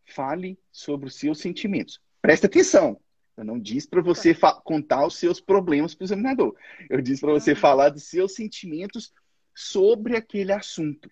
[0.04, 2.00] fale sobre os seus sentimentos.
[2.20, 2.98] Presta atenção.
[3.36, 6.56] Eu não disse para você contar os seus problemas para o examinador.
[6.90, 9.12] Eu disse para você falar dos seus sentimentos
[9.58, 11.10] sobre aquele assunto.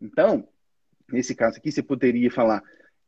[0.00, 0.48] Então,
[1.10, 2.62] nesse caso aqui, você poderia falar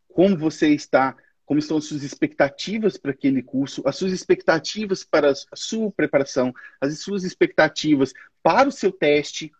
[0.08, 5.30] como você está, como estão as suas expectativas para aquele curso, as suas expectativas para
[5.30, 8.12] a sua preparação, as suas expectativas
[8.42, 9.52] para o seu teste,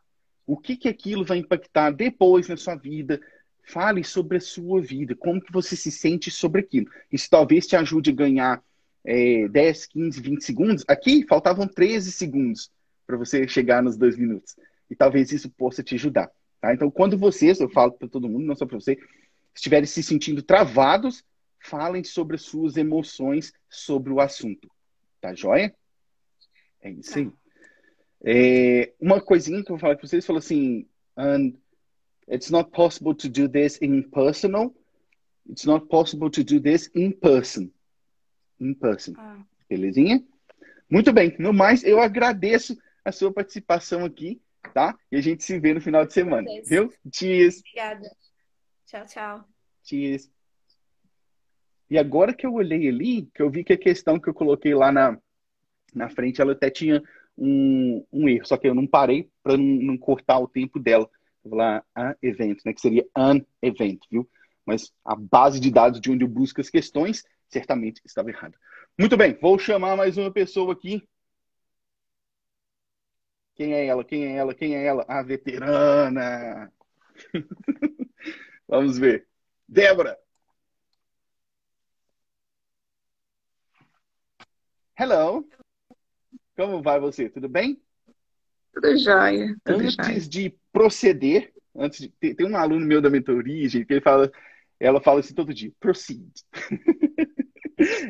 [0.44, 3.20] o que que aquilo vai impactar depois na sua vida.
[3.62, 6.90] Fale sobre a sua vida, como que você se sente sobre aquilo.
[7.12, 8.62] Isso talvez te ajude a ganhar
[9.04, 10.84] é, 10, 15, 20 segundos.
[10.88, 12.72] Aqui faltavam 13 segundos
[13.06, 14.56] para você chegar nos dois minutos.
[14.90, 16.30] E talvez isso possa te ajudar.
[16.60, 16.72] Tá?
[16.72, 18.98] Então, quando vocês, eu falo para todo mundo, não só para você,
[19.54, 21.24] estiverem se sentindo travados,
[21.58, 24.70] falem sobre as suas emoções sobre o assunto.
[25.20, 25.74] Tá joia?
[26.80, 27.30] É isso aí.
[28.24, 31.52] É, uma coisinha que eu vou falar para vocês, falou assim, and
[32.28, 34.74] it's not possible to do this in personal,
[35.48, 37.70] it's not possible to do this in person.
[38.60, 39.14] In person.
[39.16, 40.24] Ah, Belezinha?
[40.90, 41.34] Muito bem.
[41.38, 44.40] No mais, eu agradeço a sua participação aqui,
[44.72, 44.96] tá?
[45.10, 46.92] E a gente se vê no final de semana, viu?
[47.12, 48.10] Cheers, obrigada.
[48.86, 49.44] Tchau, tchau.
[49.82, 50.30] cheers.
[51.88, 54.74] E agora que eu olhei ali, que eu vi que a questão que eu coloquei
[54.74, 55.18] lá na,
[55.94, 57.02] na frente, ela até tinha
[57.38, 61.08] um, um erro, só que eu não parei para não, não cortar o tempo dela.
[61.44, 62.72] Eu vou lá, a event, né?
[62.72, 64.28] Que seria an event, viu?
[64.64, 68.56] Mas a base de dados de onde eu busco as questões certamente estava errada.
[68.98, 71.06] Muito bem, vou chamar mais uma pessoa aqui.
[73.56, 74.04] Quem é ela?
[74.04, 74.54] Quem é ela?
[74.54, 75.04] Quem é ela?
[75.08, 76.70] A veterana.
[78.68, 79.26] Vamos ver.
[79.66, 80.18] Débora.
[84.98, 85.48] Hello.
[86.54, 87.30] Como vai você?
[87.30, 87.80] Tudo bem?
[88.74, 89.56] Tudo jóia.
[89.64, 90.20] Tudo antes jóia.
[90.20, 94.30] de proceder, antes de, tem, tem um aluno meu da mentoria, gente, que ele fala,
[94.78, 96.30] ela fala assim todo dia, proceed.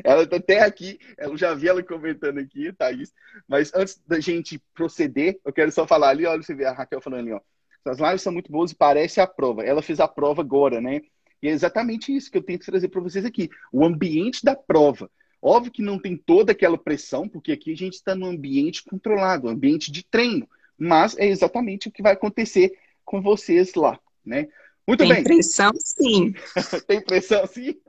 [0.03, 3.13] ela tá até aqui, eu já vi ela comentando aqui, Thaís,
[3.47, 7.01] mas antes da gente proceder, eu quero só falar ali, olha, você vê a Raquel
[7.01, 7.41] falando ali, ó,
[7.85, 9.63] as lives são muito boas e parece a prova.
[9.63, 11.01] Ela fez a prova agora, né?
[11.41, 15.09] E é exatamente isso que eu tento trazer para vocês aqui, o ambiente da prova.
[15.41, 19.47] Óbvio que não tem toda aquela pressão, porque aqui a gente está num ambiente controlado,
[19.47, 20.49] um ambiente de treino.
[20.77, 24.47] Mas é exatamente o que vai acontecer com vocês lá, né?
[24.87, 25.23] Muito Tem bem.
[25.23, 26.33] pressão, sim.
[26.87, 27.79] tem pressão, sim?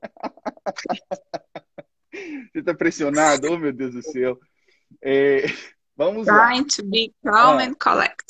[2.12, 3.50] Você está pressionado?
[3.52, 4.38] Oh, meu Deus do céu.
[5.02, 5.44] É,
[5.96, 6.48] vamos lá.
[6.48, 7.62] Trying to be calm Ah.
[7.64, 8.24] and collect.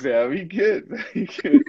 [0.00, 1.64] Very good, very good.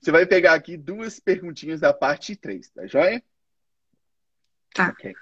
[0.00, 3.20] Você vai pegar aqui duas perguntinhas da parte 3, tá joia?
[4.74, 4.90] Tá.
[4.90, 5.14] Okay.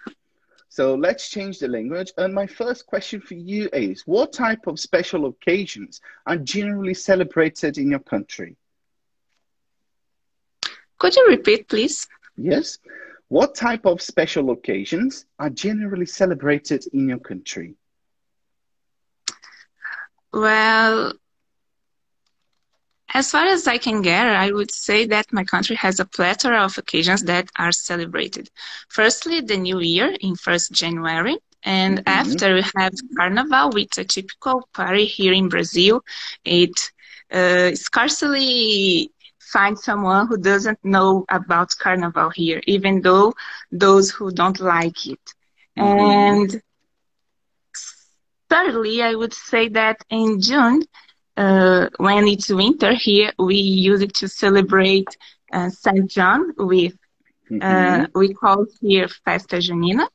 [0.68, 2.12] So let's change the language.
[2.18, 7.78] And my first question for you is What type of special occasions are generally celebrated
[7.78, 8.56] in your country?
[10.98, 12.06] Could you repeat, please?
[12.36, 12.78] Yes.
[13.28, 17.74] What type of special occasions are generally celebrated in your country?
[20.32, 21.12] Well,
[23.14, 26.60] as far as I can gather, I would say that my country has a plethora
[26.62, 28.50] of occasions that are celebrated.
[28.88, 32.02] Firstly, the New Year in 1st January, and Mhm.
[32.06, 36.04] after we have Carnival, which is a typical party here in Brazil.
[36.44, 36.92] It
[37.32, 39.10] uh, scarcely
[39.52, 43.34] find someone who doesn't know about Carnival here, even though
[43.70, 45.20] those who don't like it.
[45.76, 46.40] Mhm.
[46.44, 46.60] And
[48.50, 50.82] thirdly, I would say that in June,
[51.36, 55.08] uh, when it's winter here, we use it to celebrate
[55.52, 56.94] uh, Saint John with,
[57.50, 57.60] Mhm.
[57.60, 60.06] uh, we call here Festa Junina.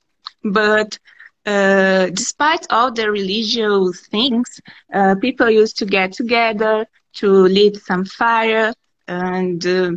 [0.43, 0.97] But
[1.45, 4.59] uh, despite all the religious things,
[4.93, 8.73] uh, people used to get together to lit some fire
[9.12, 9.91] and uh,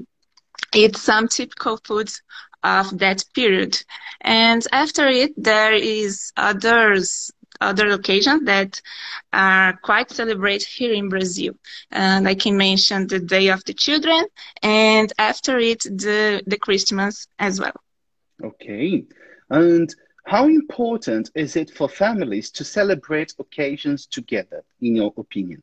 [0.75, 2.23] eat some typical foods
[2.63, 3.81] of that period.
[4.21, 8.81] And after it, there is others other occasions that
[9.33, 11.53] are quite celebrated here in Brazil.
[11.91, 14.25] And I can mention the Day of the Children,
[14.63, 17.79] and after it, the the Christmas as well.
[18.43, 19.05] Okay.
[19.51, 19.89] And
[20.27, 25.63] how important is it for families to celebrate occasions together, in your opinion?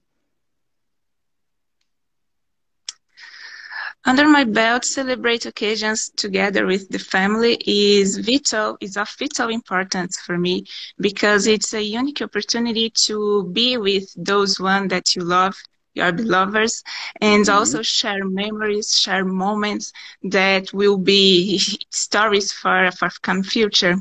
[4.06, 10.20] Under my belt, celebrate occasions together with the family is vital, is of vital importance
[10.20, 10.66] for me
[11.00, 15.56] because it's a unique opportunity to be with those one that you love,
[15.94, 16.84] your beloveds,
[17.22, 17.50] and Mhm.
[17.50, 19.92] also share memories, share moments
[20.24, 21.60] that will be
[21.92, 23.96] stories for a forthcoming future.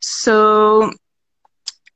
[0.00, 0.90] So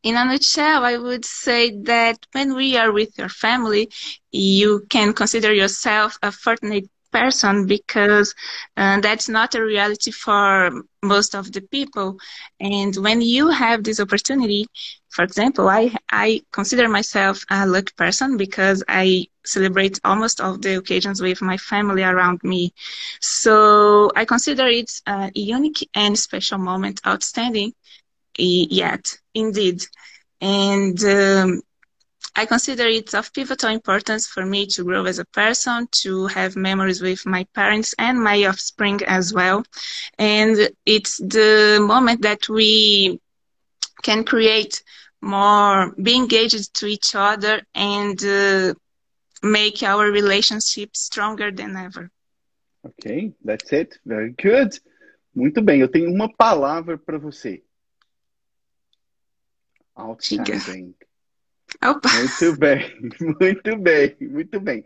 [0.03, 3.91] in a nutshell, I would say that when we are with your family,
[4.31, 8.35] you can consider yourself a fortunate person because
[8.77, 10.71] uh, that's not a reality for
[11.03, 12.19] most of the people.
[12.61, 14.67] And when you have this opportunity,
[15.11, 20.77] for example, I, I consider myself a lucky person because I celebrate almost all the
[20.79, 22.73] occasions with my family around me.
[23.21, 27.73] So I consider it a unique and special moment, outstanding
[28.39, 29.83] yet, indeed.
[30.41, 31.63] And um,
[32.37, 36.57] I consider it of pivotal importance for me to grow as a person, to have
[36.57, 39.64] memories with my parents and my offspring as well.
[40.18, 43.21] And it's the moment that we
[44.03, 44.83] can create
[45.21, 48.75] more, be engaged to each other and uh,
[49.43, 52.11] make our relationship stronger than ever.
[52.85, 53.99] Ok, that's it.
[54.07, 54.81] Very good.
[55.35, 57.62] Muito bem, eu tenho uma palavra para você.
[59.97, 60.95] Outstanding.
[61.83, 62.09] Opa!
[62.14, 63.11] Muito bem,
[63.41, 64.85] muito bem, muito bem.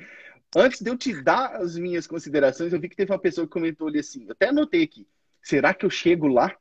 [0.56, 3.52] Antes de eu te dar as minhas considerações, eu vi que teve uma pessoa que
[3.52, 5.06] comentou ali assim, eu até anotei aqui,
[5.42, 6.56] será que eu chego lá?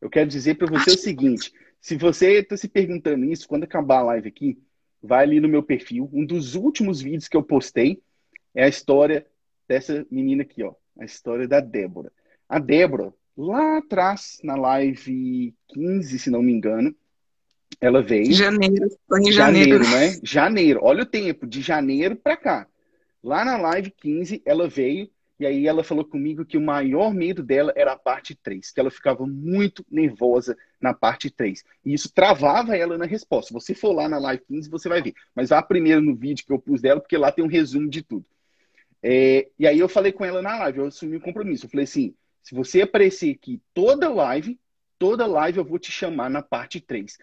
[0.00, 3.98] Eu quero dizer para você o seguinte, se você está se perguntando isso, quando acabar
[3.98, 4.58] a live aqui,
[5.02, 8.02] vai ali no meu perfil, um dos últimos vídeos que eu postei
[8.54, 9.26] é a história
[9.66, 12.12] dessa menina aqui, ó, a história da Débora.
[12.48, 16.94] A Débora, lá atrás, na live 15, se não me engano,
[17.84, 18.32] ela veio...
[18.32, 19.84] Janeiro, foi em janeiro.
[19.84, 20.20] Janeiro, né?
[20.22, 20.80] Janeiro.
[20.82, 22.66] Olha o tempo, de janeiro para cá.
[23.22, 25.08] Lá na live 15, ela veio
[25.38, 28.80] e aí ela falou comigo que o maior medo dela era a parte 3, que
[28.80, 31.62] ela ficava muito nervosa na parte 3.
[31.84, 33.48] E isso travava ela na resposta.
[33.48, 35.12] Se você for lá na live 15, você vai ver.
[35.34, 38.02] Mas vá primeiro no vídeo que eu pus dela, porque lá tem um resumo de
[38.02, 38.24] tudo.
[39.02, 41.66] É, e aí eu falei com ela na live, eu assumi um compromisso.
[41.66, 44.58] Eu falei assim, se você aparecer aqui toda live,
[44.98, 47.18] toda live eu vou te chamar na parte 3.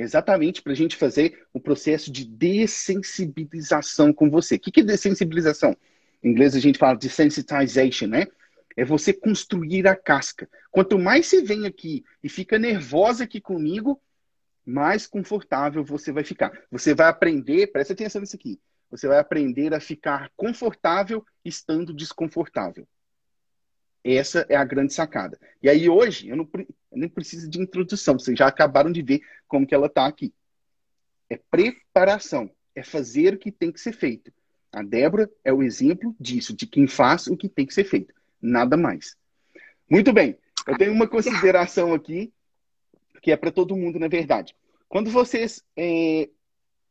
[0.00, 4.56] Exatamente para a gente fazer o processo de dessensibilização com você.
[4.56, 5.76] O que é dessensibilização?
[6.22, 8.26] Em inglês a gente fala de sensitization, né?
[8.76, 10.48] É você construir a casca.
[10.70, 14.00] Quanto mais você vem aqui e fica nervosa aqui comigo,
[14.66, 16.52] mais confortável você vai ficar.
[16.70, 18.60] Você vai aprender, presta atenção nisso aqui.
[18.90, 22.86] Você vai aprender a ficar confortável estando desconfortável.
[24.04, 25.38] Essa é a grande sacada.
[25.62, 26.48] E aí hoje, eu, não,
[26.96, 30.32] nem preciso de introdução, vocês já acabaram de ver como que ela está aqui.
[31.28, 34.32] É preparação, é fazer o que tem que ser feito.
[34.72, 38.14] A Débora é o exemplo disso, de quem faz o que tem que ser feito.
[38.40, 39.16] Nada mais.
[39.88, 40.36] Muito bem,
[40.66, 42.32] eu tenho uma consideração aqui,
[43.22, 44.54] que é para todo mundo, na verdade.
[44.88, 46.28] Quando vocês é,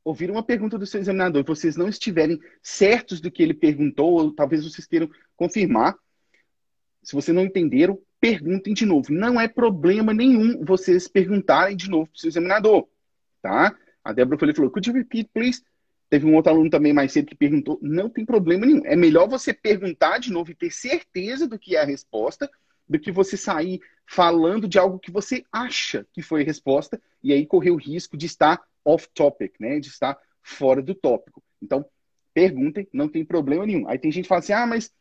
[0.04, 4.14] ouviram uma pergunta do seu examinador e vocês não estiverem certos do que ele perguntou,
[4.14, 5.98] ou talvez vocês queiram confirmar,
[7.04, 9.14] se vocês não entenderam, perguntem de novo.
[9.14, 12.88] Não é problema nenhum vocês perguntarem de novo para o seu examinador,
[13.40, 13.78] tá?
[14.04, 15.62] A Débora falou, could you repeat, please?
[16.10, 17.78] Teve um outro aluno também mais cedo que perguntou.
[17.84, 18.82] Não tem problema nenhum.
[18.84, 22.50] É melhor você perguntar de novo e ter certeza do que é a resposta
[22.90, 27.32] do que você sair falando de algo que você acha que foi a resposta e
[27.32, 29.80] aí correr o risco de estar off topic, né?
[29.80, 31.44] De estar fora do tópico.
[31.62, 31.86] Então,
[32.34, 33.88] perguntem, não tem problema nenhum.
[33.88, 34.92] Aí tem gente que fala assim: ah, mas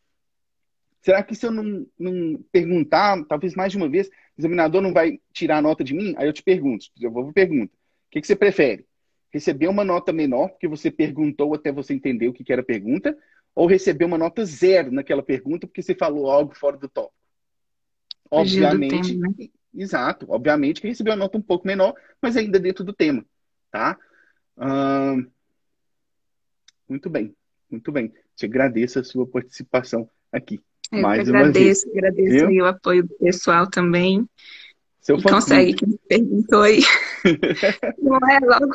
[1.04, 4.90] Será que se eu não, não perguntar, talvez mais de uma vez, o examinador não
[4.90, 6.14] vai tirar a nota de mim?
[6.16, 7.74] Aí eu te pergunto, eu vou pergunta.
[7.74, 8.86] O que, que você prefere?
[9.30, 12.64] Receber uma nota menor, porque você perguntou até você entender o que, que era a
[12.64, 13.14] pergunta,
[13.54, 17.14] ou receber uma nota zero naquela pergunta, porque você falou algo fora do tópico?
[18.30, 19.48] Obviamente, tema, né?
[19.74, 20.24] exato.
[20.30, 23.22] Obviamente que recebeu uma nota um pouco menor, mas ainda dentro do tema,
[23.70, 23.98] tá?
[24.56, 25.30] Hum,
[26.88, 27.36] muito bem,
[27.70, 28.10] muito bem.
[28.34, 30.62] Te agradeço a sua participação aqui.
[30.92, 34.28] Eu Mais agradeço, agradeço o apoio do pessoal também.
[35.00, 36.80] Seu consegue, que me perguntou aí.
[38.00, 38.72] Não é logo.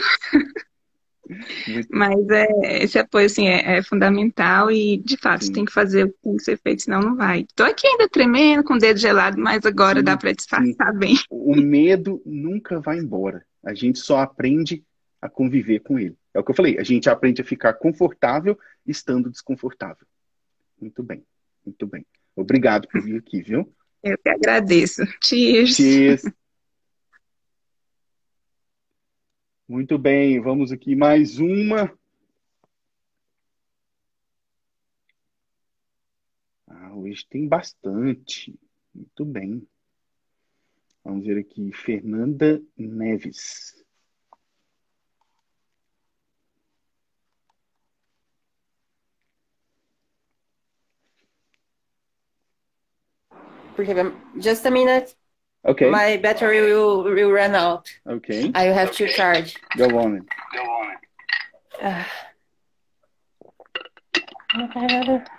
[1.92, 5.54] Mas é, esse apoio assim, é, é, fundamental e, de fato, Sim.
[5.54, 7.42] tem que fazer o que tem que ser feito, senão não vai.
[7.42, 10.06] Estou aqui ainda tremendo, com o dedo gelado, mas agora Sim.
[10.06, 10.98] dá para disfarçar Sim.
[11.00, 11.16] bem.
[11.30, 13.46] O medo nunca vai embora.
[13.64, 14.84] A gente só aprende
[15.22, 16.18] a conviver com ele.
[16.34, 20.06] É o que eu falei, a gente aprende a ficar confortável estando desconfortável.
[20.80, 21.24] Muito bem.
[21.70, 22.06] Muito bem.
[22.36, 23.72] Obrigado por vir aqui, viu?
[24.02, 25.04] Eu que agradeço.
[25.24, 25.76] Cheers.
[25.76, 26.24] Cheers.
[29.68, 31.96] Muito bem, vamos aqui mais uma.
[36.68, 38.60] Ah, hoje tem bastante.
[38.94, 39.68] Muito bem.
[41.04, 43.86] Vamos ver aqui, Fernanda Neves.
[53.80, 55.16] Porque just a minute.
[55.66, 55.90] Okay.
[55.90, 57.90] My battery will, will run out.
[58.08, 58.52] Okay.
[58.56, 59.56] I have to charge.
[59.78, 60.26] Go on.
[60.54, 60.96] Go on.
[61.82, 62.04] Uh,
[64.64, 65.22] okay.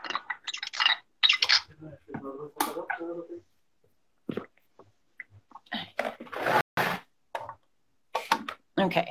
[8.80, 9.07] Okay.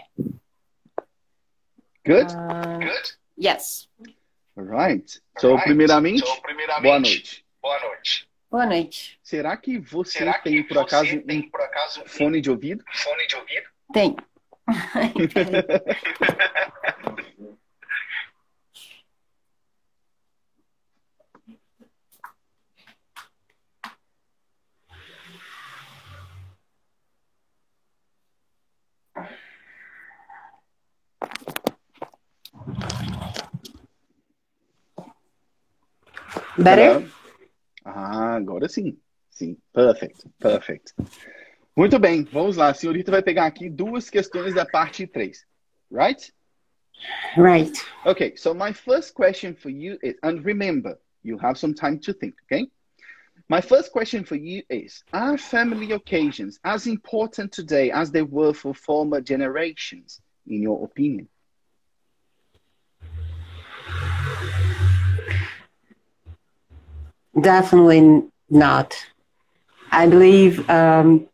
[2.04, 2.26] Good?
[2.26, 3.12] Uh, Good?
[3.38, 3.88] Yes.
[4.58, 5.08] All right.
[5.38, 5.64] So, right.
[5.64, 7.44] primeiramente, so, primeiramente boa noite.
[7.62, 8.29] Boa noite.
[8.50, 9.20] Boa noite.
[9.22, 12.84] Será que você Será que tem, por, acaso, tem um por acaso, fone de ouvido?
[12.92, 13.70] Fone de ouvido?
[13.94, 14.16] Tem.
[36.58, 36.98] Better?
[36.98, 37.19] Ah,
[38.60, 38.98] agora sim.
[39.32, 40.94] Sim, perfect, perfect.
[41.76, 42.70] Muito bem, vamos lá.
[42.70, 45.46] A senhorita vai pegar aqui duas questões da parte 3.
[45.90, 46.34] Right?
[47.38, 47.74] Right.
[48.06, 52.14] Okay, so my first question for you is, and remember, you have some time to
[52.14, 52.70] think, okay?
[53.48, 58.54] My first question for you is Are family occasions as important today as they were
[58.54, 61.30] for former generations, in your opinion?
[67.42, 68.96] Definitely not.
[69.92, 71.28] I believe um,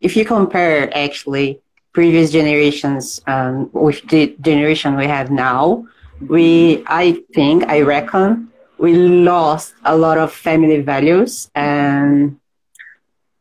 [0.00, 1.60] if you compare actually
[1.92, 5.86] previous generations um, with the generation we have now,
[6.28, 12.38] we I think I reckon we lost a lot of family values and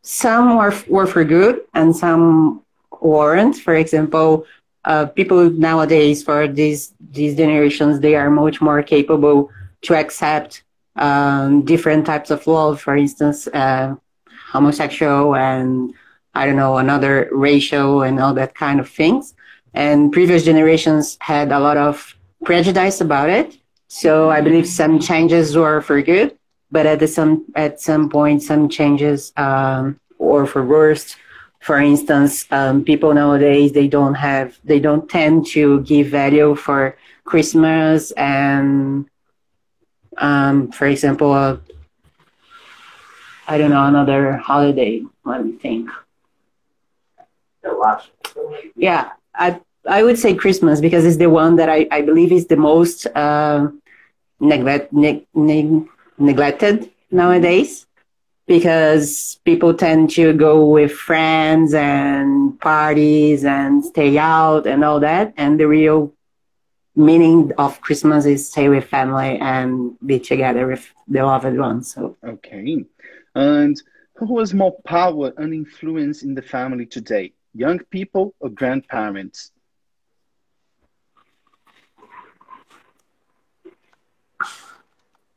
[0.01, 2.61] some were were for good and some
[3.01, 3.55] weren't.
[3.57, 4.45] For example,
[4.85, 9.49] uh, people nowadays for these these generations they are much more capable
[9.81, 10.62] to accept
[10.95, 13.95] um, different types of love, for instance, uh,
[14.51, 15.93] homosexual and
[16.35, 19.35] I don't know, another ratio and all that kind of things.
[19.73, 23.57] And previous generations had a lot of prejudice about it.
[23.87, 26.37] So I believe some changes were for good,
[26.71, 31.15] but at the some at some point some changes um, or for worse.
[31.59, 36.97] For instance, um, people nowadays they don't have they don't tend to give value for
[37.23, 39.07] Christmas and
[40.17, 41.57] um, for example, uh,
[43.47, 45.03] I don't know another holiday.
[45.25, 45.89] Let me think.
[48.75, 52.47] Yeah, I I would say Christmas because it's the one that I, I believe is
[52.47, 53.67] the most uh,
[54.39, 55.87] neglect, neg, neg,
[56.17, 57.85] neglected nowadays
[58.47, 65.33] because people tend to go with friends and parties and stay out and all that
[65.37, 66.11] and the real
[66.95, 71.93] meaning of Christmas is stay with family and be together with the loved ones.
[71.93, 72.85] So okay,
[73.35, 73.81] and
[74.15, 77.33] who has more power and influence in the family today?
[77.53, 79.51] Young people or grandparents?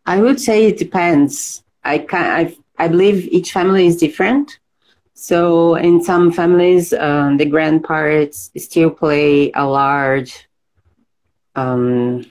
[0.07, 1.62] I would say it depends.
[1.84, 4.59] I can I I believe each family is different.
[5.14, 10.46] So in some families, um, the grandparents still play a large,
[11.57, 12.24] um,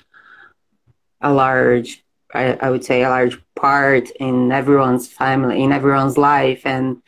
[1.22, 2.04] a large,
[2.34, 7.02] I, I would say a large part in everyone's family, in everyone's life, and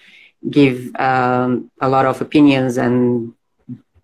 [0.50, 3.34] give um, a lot of opinions and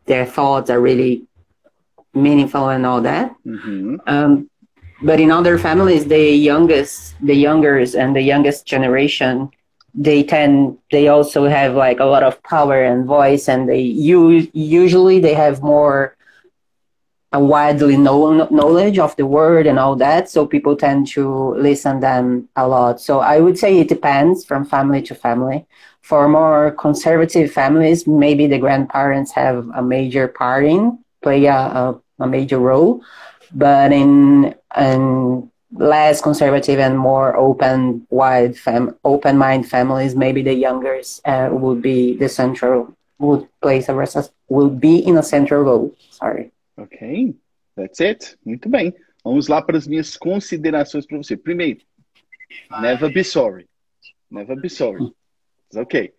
[0.05, 1.24] their thoughts are really
[2.14, 3.36] meaningful and all that.
[3.45, 3.97] Mm-hmm.
[4.07, 4.49] Um,
[5.01, 9.49] but in other families, the youngest, the youngers and the youngest generation,
[9.93, 14.47] they tend, they also have like a lot of power and voice, and they use,
[14.53, 16.16] usually they have more
[17.34, 20.29] a widely known knowledge of the word and all that.
[20.29, 23.01] So people tend to listen them a lot.
[23.01, 25.65] So I would say it depends from family to family.
[26.01, 32.01] For more conservative families, maybe the grandparents have a major part in, play a, a,
[32.19, 33.01] a major role.
[33.51, 40.53] But in, in less conservative and more open, wide, fam- open mind families, maybe the
[40.53, 45.95] youngers uh, would be the central, would place a, would be in a central role.
[46.11, 46.53] Sorry.
[46.78, 47.36] Ok,
[47.76, 48.38] that's it.
[48.45, 48.93] Muito bem.
[49.24, 51.38] Vamos lá para as minhas considerações para você.
[51.38, 51.82] Primeiro,
[52.82, 53.69] never be sorry.
[54.30, 55.13] Never be sorry.
[55.76, 56.13] Ok.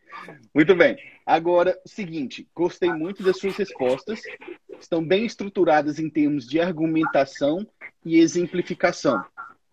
[0.54, 0.96] Muito bem.
[1.26, 4.22] Agora, seguinte, gostei muito das suas respostas.
[4.80, 7.66] Estão bem estruturadas em termos de argumentação
[8.04, 9.24] e exemplificação.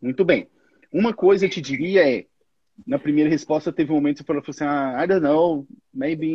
[0.02, 0.48] Muito bem.
[0.92, 2.26] Uma coisa eu te diria é,
[2.86, 6.34] na primeira resposta teve um momento que você falou assim, ah, I don't know, maybe,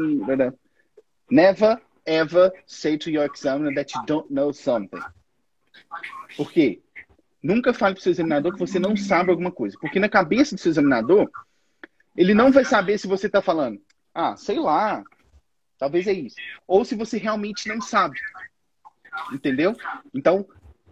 [1.30, 5.02] never ever say to your examiner that you don't know something.
[6.36, 6.80] Por quê?
[7.42, 9.76] Nunca fale para o seu examinador que você não sabe alguma coisa.
[9.80, 11.30] Porque na cabeça do seu examinador,
[12.16, 13.80] ele não vai saber se você está falando,
[14.14, 15.04] ah, sei lá,
[15.78, 16.36] talvez é isso.
[16.66, 18.18] Ou se você realmente não sabe.
[19.32, 19.76] Entendeu?
[20.14, 20.46] Então,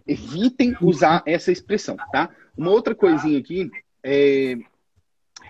[0.07, 2.29] evitem usar essa expressão, tá?
[2.55, 3.69] Uma outra coisinha aqui,
[4.03, 4.55] é...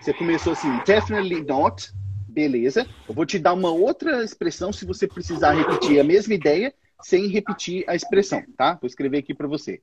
[0.00, 1.92] você começou assim, definitely not,
[2.36, 2.86] beleza.
[3.08, 7.28] Eu vou te dar uma outra expressão se você precisar repetir a mesma ideia sem
[7.28, 8.74] repetir a expressão, tá?
[8.74, 9.80] Vou escrever aqui para você.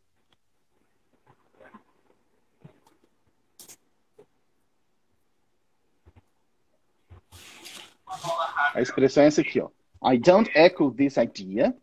[8.76, 9.70] A expressão é essa aqui, ó.
[10.06, 11.76] I don't echo this idea.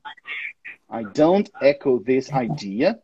[0.88, 3.00] I don't echo this idea.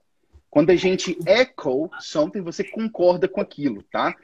[0.49, 4.15] Quando a gente echo something, você concorda com aquilo, tá?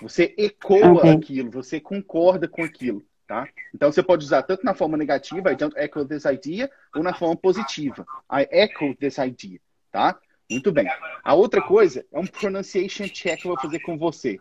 [0.00, 1.10] Você ecoa okay.
[1.10, 3.48] aquilo, você concorda com aquilo, tá?
[3.74, 7.12] Então você pode usar tanto na forma negativa, I don't echo this idea, ou na
[7.12, 9.60] forma positiva, I echo this idea,
[9.92, 10.18] tá?
[10.50, 10.88] Muito bem.
[11.22, 14.40] A outra coisa é um pronunciation check que eu vou fazer com você.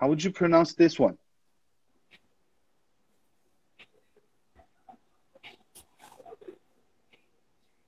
[0.00, 1.16] How would you pronounce this one?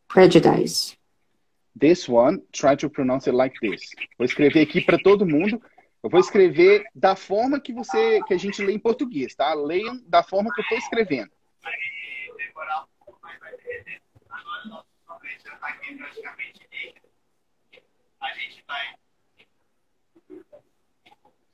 [0.08, 0.96] Prejudice.
[1.78, 3.90] This one, try to pronounce it like this.
[4.16, 5.60] Vou escrever aqui para todo mundo.
[6.02, 9.52] Eu vou escrever da forma que você, que a gente lê em português, tá?
[9.54, 11.30] Leiam da forma que eu estou escrevendo.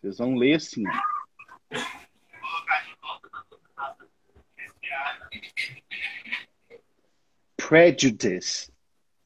[0.01, 0.83] Vocês vão ler assim.
[7.57, 8.73] Prejudice.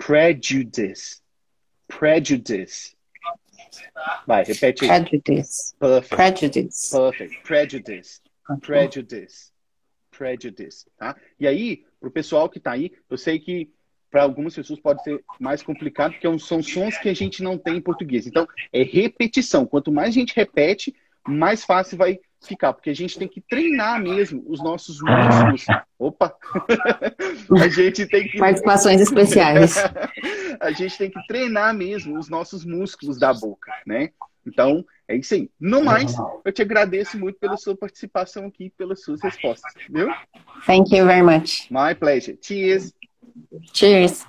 [0.07, 1.23] Prejudice.
[1.89, 2.95] Prejudice.
[4.27, 5.01] Vai, repete aí.
[5.03, 5.75] Prejudice.
[5.79, 6.17] Perfect.
[6.17, 6.91] Prejudice.
[6.91, 7.43] Perfect.
[7.43, 8.21] Prejudice.
[8.61, 9.53] Prejudice.
[10.11, 10.87] Prejudice.
[10.99, 11.17] Tá?
[11.41, 13.73] E aí, pro pessoal que tá aí, eu sei que
[14.11, 17.79] para algumas pessoas pode ser mais complicado, porque são sons que a gente não tem
[17.79, 18.27] em português.
[18.27, 19.65] Então, é repetição.
[19.65, 20.95] Quanto mais a gente repete,
[21.27, 25.66] mais fácil vai ficar, porque a gente tem que treinar mesmo os nossos músculos.
[25.99, 26.34] Opa!
[27.61, 28.38] a gente tem que.
[28.38, 29.76] Participações especiais.
[30.61, 34.11] a gente tem que treinar mesmo os nossos músculos da boca, né?
[34.47, 35.51] Então, é isso aí.
[35.59, 36.14] No mais,
[36.45, 40.09] eu te agradeço muito pela sua participação aqui, pelas suas respostas, viu?
[40.66, 41.70] Thank you very much.
[41.70, 42.38] My pleasure.
[42.40, 42.92] Cheers.
[43.72, 44.26] Cheers.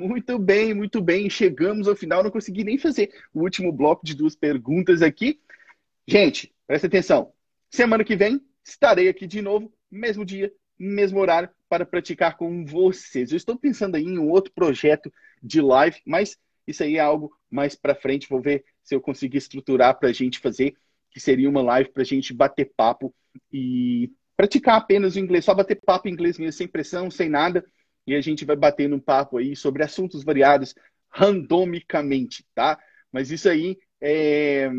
[0.00, 1.28] Muito bem, muito bem.
[1.28, 2.22] Chegamos ao final.
[2.22, 5.38] Não consegui nem fazer o último bloco de duas perguntas aqui.
[6.08, 7.34] Gente, presta atenção.
[7.68, 13.30] Semana que vem estarei aqui de novo, mesmo dia, mesmo horário, para praticar com vocês.
[13.30, 17.36] Eu estou pensando aí em um outro projeto de live, mas isso aí é algo
[17.50, 18.28] mais para frente.
[18.28, 20.74] Vou ver se eu conseguir estruturar para a gente fazer,
[21.10, 23.14] que seria uma live para a gente bater papo
[23.52, 27.62] e praticar apenas o inglês, só bater papo em inglês mesmo, sem pressão, sem nada
[28.06, 30.74] e a gente vai bater um papo aí sobre assuntos variados
[31.10, 32.78] randomicamente, tá?
[33.12, 34.70] Mas isso aí é,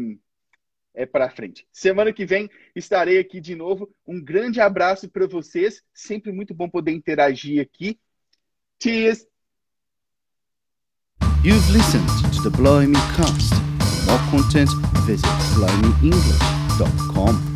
[0.93, 1.67] é para frente.
[1.72, 3.93] Semana que vem estarei aqui de novo.
[4.07, 5.82] Um grande abraço para vocês.
[5.93, 7.99] Sempre muito bom poder interagir aqui.
[8.82, 9.26] Cheers!
[11.43, 13.53] You've listened to the Blimey Cast.
[13.80, 14.69] For more content,
[15.05, 17.50] visit blimey.english.com.